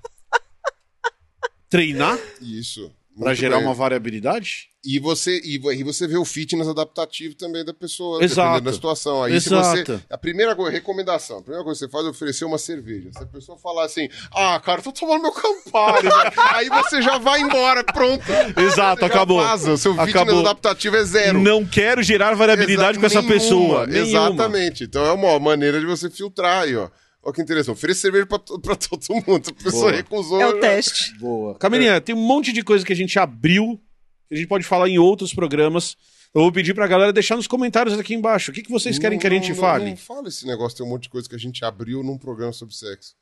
[1.67, 2.95] Treinar Isso.
[3.19, 3.65] Pra Muito gerar bem.
[3.65, 4.69] uma variabilidade?
[4.85, 8.47] E você, e, e você vê o fitness adaptativo também da pessoa, Exato.
[8.47, 9.21] dependendo da situação.
[9.23, 9.85] Aí se Exato.
[9.97, 9.99] você.
[10.09, 13.09] A primeira coisa, recomendação, a primeira coisa que você faz é oferecer uma cerveja.
[13.11, 17.17] Se a pessoa falar assim, ah, cara, tô tomando meu Campari, velho", aí você já
[17.17, 18.23] vai embora, pronto.
[18.57, 19.41] Exato, acabou.
[19.43, 20.39] Vaza, o seu fitness Acabou.
[20.39, 21.39] adaptativo é zero.
[21.41, 23.85] Não quero gerar variabilidade Exa- com essa nenhuma, pessoa.
[23.87, 24.07] Nenhuma.
[24.07, 24.83] Exatamente.
[24.85, 26.87] Então é uma maneira de você filtrar aí, ó.
[27.21, 27.75] Olha que interessante.
[27.75, 29.49] Ofereça cerveja pra, pra todo mundo.
[29.49, 29.91] A pessoa Boa.
[29.91, 30.41] recusou.
[30.41, 31.17] É o já- teste.
[31.19, 31.55] Boa.
[31.55, 33.79] Camilinha, tem um monte de coisa que a gente abriu,
[34.27, 35.97] que a gente pode falar em outros programas.
[36.33, 38.51] Eu vou pedir pra galera deixar nos comentários aqui embaixo.
[38.51, 39.89] O que, que vocês querem Não, que a gente não, não, fale?
[39.89, 42.53] Não fala esse negócio, tem um monte de coisa que a gente abriu num programa
[42.53, 43.15] sobre sexo.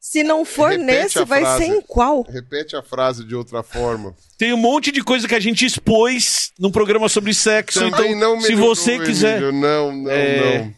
[0.00, 1.64] Se não for Repete nesse, vai frase.
[1.64, 2.22] ser em qual?
[2.22, 4.14] Repete a frase de outra forma.
[4.38, 7.80] Tem um monte de coisa que a gente expôs num programa sobre sexo.
[7.80, 9.42] Também então, não se você quiser.
[9.42, 9.52] Emílio.
[9.60, 10.74] Não, não, É, não.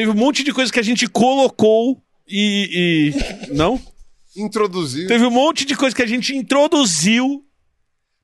[0.00, 3.12] Teve um monte de coisa que a gente colocou e.
[3.50, 3.78] e- Não?
[4.34, 5.06] Introduziu.
[5.06, 7.44] Teve um monte de coisa que a gente introduziu.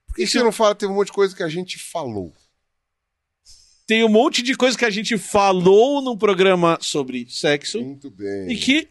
[0.06, 0.74] Por que você não fala?
[0.74, 2.32] Teve um monte de coisa que a gente falou.
[3.86, 7.82] Tem um monte de coisa que a gente falou num programa sobre sexo.
[7.82, 8.50] Muito bem.
[8.50, 8.88] E que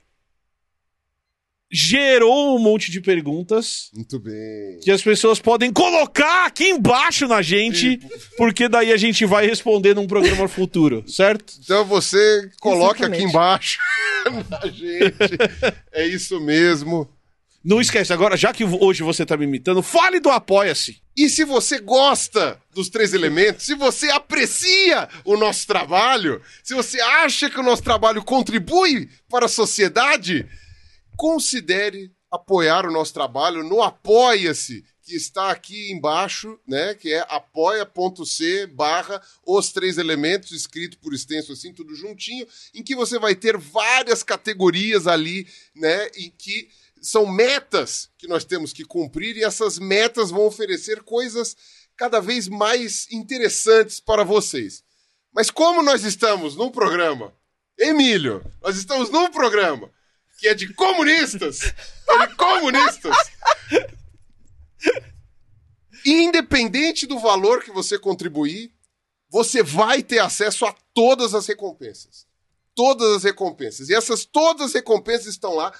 [1.75, 4.79] gerou um monte de perguntas Muito bem.
[4.81, 7.99] que as pessoas podem colocar aqui embaixo na gente,
[8.37, 11.53] porque daí a gente vai responder num programa futuro, certo?
[11.63, 13.21] Então você coloque Exatamente.
[13.23, 13.79] aqui embaixo
[14.49, 15.37] na gente.
[15.91, 17.09] É isso mesmo.
[17.63, 21.01] Não esquece, agora, já que hoje você tá me imitando, fale do Apoia-se.
[21.17, 27.01] E se você gosta dos três elementos, se você aprecia o nosso trabalho, se você
[27.01, 30.45] acha que o nosso trabalho contribui para a sociedade,
[31.15, 36.95] considere apoiar o nosso trabalho no Apoia-se, que está aqui embaixo, né?
[36.95, 42.95] Que é apoia.c barra os três elementos, escrito por extenso assim, tudo juntinho, em que
[42.95, 46.07] você vai ter várias categorias ali, né?
[46.15, 46.69] Em que
[47.01, 51.55] são metas que nós temos que cumprir e essas metas vão oferecer coisas
[51.95, 54.83] cada vez mais interessantes para vocês.
[55.31, 57.33] Mas como nós estamos num programa,
[57.77, 59.91] Emílio, nós estamos num programa
[60.37, 61.61] que é de comunistas,
[62.09, 63.15] é de comunistas.
[66.05, 68.71] Independente do valor que você contribuir,
[69.29, 72.27] você vai ter acesso a todas as recompensas.
[72.75, 73.89] Todas as recompensas.
[73.89, 75.73] E essas todas as recompensas estão lá.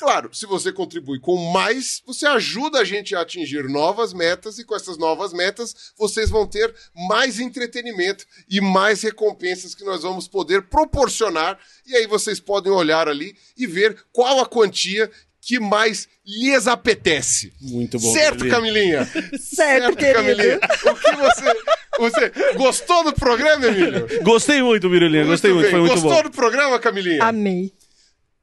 [0.00, 4.64] Claro, se você contribui com mais, você ajuda a gente a atingir novas metas e
[4.64, 6.74] com essas novas metas vocês vão ter
[7.06, 11.58] mais entretenimento e mais recompensas que nós vamos poder proporcionar.
[11.86, 17.52] E aí vocês podem olhar ali e ver qual a quantia que mais lhes apetece.
[17.60, 18.10] Muito bom.
[18.10, 19.06] certo, Camilinha.
[19.38, 20.14] Certo, querido.
[20.14, 20.56] Camilinha.
[20.56, 21.56] O que você,
[21.98, 24.06] você gostou do programa, Emílio?
[24.22, 25.70] Gostei muito, Mirulinha, gostei muito, bem.
[25.72, 26.22] foi muito Gostou bom.
[26.22, 27.22] do programa, Camilinha?
[27.22, 27.70] Amei.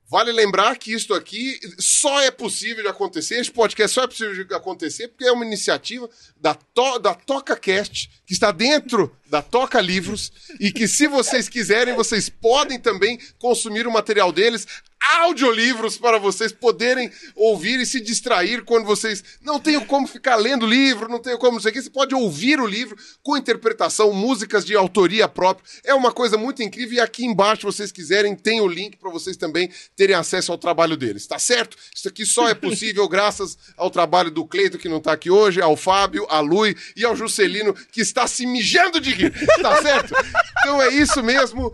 [0.10, 4.46] Vale lembrar que isto aqui só é possível de acontecer, este podcast só é possível
[4.46, 9.82] de acontecer porque é uma iniciativa da, to, da TocaCast, que está dentro da Toca
[9.82, 10.32] Livros,
[10.62, 14.66] e que se vocês quiserem, vocês podem também consumir o material deles,
[15.02, 20.66] audiolivros para vocês poderem ouvir e se distrair quando vocês não tenham como ficar lendo
[20.66, 24.12] livro, não tenham como não sei o que, você pode ouvir o livro com interpretação,
[24.12, 25.66] músicas de autoria própria.
[25.84, 29.10] É uma coisa muito incrível e aqui embaixo, se vocês quiserem, tem o link para
[29.10, 31.78] vocês também terem acesso ao trabalho deles, tá certo?
[31.96, 35.62] Isso aqui só é possível graças ao trabalho do Cleito, que não tá aqui hoje,
[35.62, 40.14] ao Fábio, a Lui e ao Juscelino, que está se mijando de rir, tá certo?
[40.60, 41.74] Então é isso mesmo.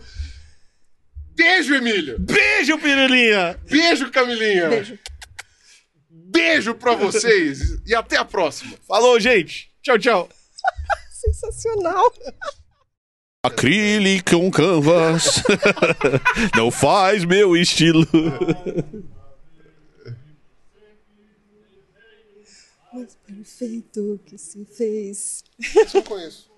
[1.35, 2.19] Beijo, Emílio!
[2.19, 3.59] Beijo, Pirulinha!
[3.69, 4.69] Beijo, Camilinha!
[4.69, 4.99] Beijo.
[6.09, 8.75] Beijo pra vocês e até a próxima.
[8.87, 9.71] Falou, gente!
[9.81, 10.29] Tchau, tchau!
[11.11, 12.13] Sensacional.
[13.45, 15.43] Acrílico um canvas
[16.55, 18.07] não faz meu estilo.
[22.93, 25.43] Mas perfeito que se fez.
[25.59, 26.52] Isso eu conheço.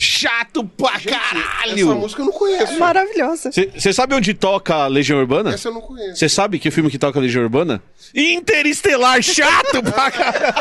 [0.00, 1.96] Chato pra Essa caralho!
[1.96, 2.78] música eu não conheço.
[2.78, 3.50] Maravilhosa.
[3.52, 5.52] Você sabe onde toca Legião Urbana?
[5.54, 6.16] Essa eu não conheço.
[6.16, 7.82] Você sabe que filme que toca Legião Urbana?
[8.14, 10.54] Interestelar, chato pra caralho!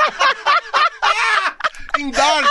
[2.00, 2.48] Em Dark!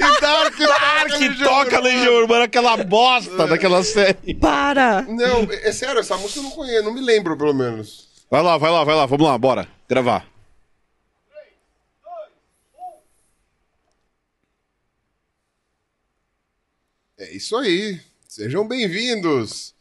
[0.00, 0.58] Em Dark!
[0.58, 4.34] Dark toca Legião Urbana, aquela bosta daquela série.
[4.34, 5.02] Para.
[5.02, 8.08] Não, é sério, essa música eu não conheço, não me lembro pelo menos.
[8.30, 9.68] Vai lá, vai lá, vai lá, vamos lá, bora.
[9.88, 10.24] Gravar.
[17.20, 18.00] É isso aí.
[18.26, 19.74] Sejam bem-vindos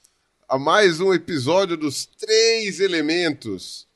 [0.45, 3.87] a mais um episódio dos Três Elementos.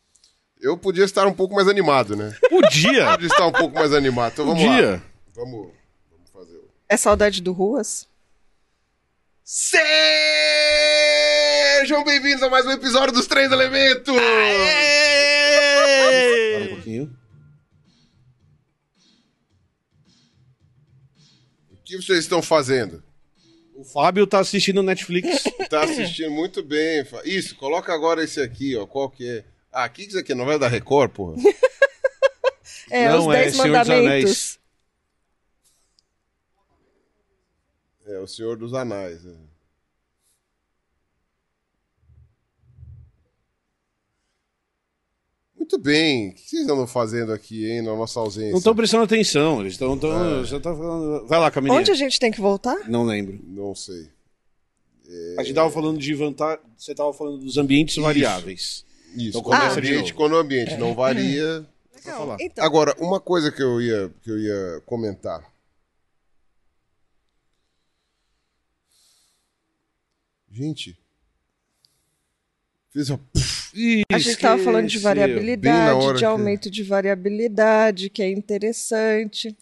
[0.61, 2.33] Eu podia estar um pouco mais animado, né?
[2.49, 3.11] Podia!
[3.11, 4.31] Podia estar um pouco mais animado.
[4.31, 4.91] Então vamos Podia!
[4.91, 5.03] lá.
[5.35, 5.73] Vamos,
[6.09, 6.69] vamos fazer o.
[6.87, 8.07] É saudade do Ruas?
[9.43, 9.75] Sejam
[12.05, 14.15] bem-vindos a mais um episódio dos Três Elementos!
[16.55, 17.13] Para um pouquinho.
[21.73, 23.03] O que vocês estão fazendo?
[23.75, 25.43] O Fábio tá assistindo Netflix.
[25.69, 27.05] tá assistindo muito bem.
[27.25, 28.85] Isso, coloca agora esse aqui, ó.
[28.85, 29.43] Qual que é?
[29.71, 31.35] Ah, que isso aqui é novela da Record, porra?
[32.91, 34.59] é, Não, os é Dez Mandamentos.
[38.05, 39.25] É, o Senhor dos Anais.
[39.25, 39.52] É.
[45.63, 46.31] Muito bem.
[46.31, 48.51] O que vocês andam fazendo aqui, hein, na nossa ausência?
[48.51, 49.61] Não estão prestando atenção.
[49.61, 49.97] Eles estão.
[49.97, 51.25] Tão, você tá falando...
[51.25, 51.79] Vai lá, Camilinha.
[51.79, 52.89] Onde a gente tem que voltar?
[52.89, 53.39] Não lembro.
[53.47, 54.09] Não sei.
[55.37, 56.59] A gente tava falando de vantagem.
[56.77, 58.85] Você tava falando dos ambientes variáveis.
[59.15, 61.65] Isso, Então quando começa o de ambiente, quando o ambiente não varia.
[62.01, 62.35] Falar.
[62.41, 65.49] Então, Agora, uma coisa que eu ia, que eu ia comentar.
[70.51, 70.99] Gente.
[72.91, 73.21] Fez uma...
[73.73, 79.55] Ih, a gente estava falando de variabilidade, de que- aumento de variabilidade, que é interessante.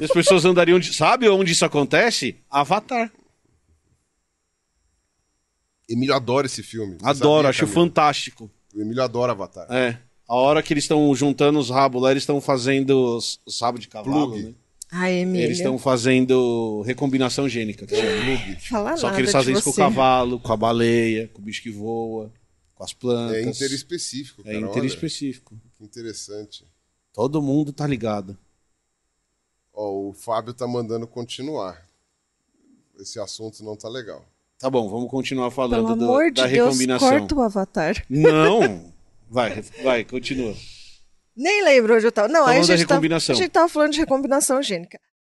[0.00, 0.78] E As pessoas andariam.
[0.78, 0.92] De...
[0.94, 2.36] Sabe onde isso acontece?
[2.50, 3.12] Avatar.
[5.88, 6.96] Emílio adora esse filme.
[7.02, 7.74] Adoro, acho Camila?
[7.74, 8.50] fantástico.
[8.74, 9.66] O Emílio adora Avatar.
[9.70, 9.98] É.
[10.26, 13.80] A hora que eles estão juntando os rabos lá, eles estão fazendo os, os rabos
[13.82, 14.42] de cavalo, Plug.
[14.44, 14.54] né?
[14.94, 15.46] Ai, Emília.
[15.46, 17.86] Eles estão fazendo recombinação gênica.
[17.86, 18.58] que chama.
[18.60, 21.44] Fala Só nada que eles fazem isso com o cavalo, com a baleia, com o
[21.44, 22.30] bicho que voa,
[22.74, 23.36] com as plantas.
[23.36, 24.54] É interespecífico, cara.
[24.54, 24.66] É olha.
[24.66, 25.56] interespecífico.
[25.78, 26.64] Que interessante.
[27.12, 28.36] Todo mundo tá ligado.
[29.72, 31.82] Ó, o Fábio tá mandando continuar.
[33.00, 34.24] Esse assunto não tá legal.
[34.58, 37.08] Tá bom, vamos continuar falando Pelo do- amor da de Deus, recombinação.
[37.08, 38.04] corta o avatar.
[38.10, 38.92] Não!
[39.32, 40.54] Vai, vai, continua.
[41.36, 42.28] Nem lembro onde eu tava.
[42.28, 44.98] Não, aí a gente, tava, a gente tava falando de recombinação gênica.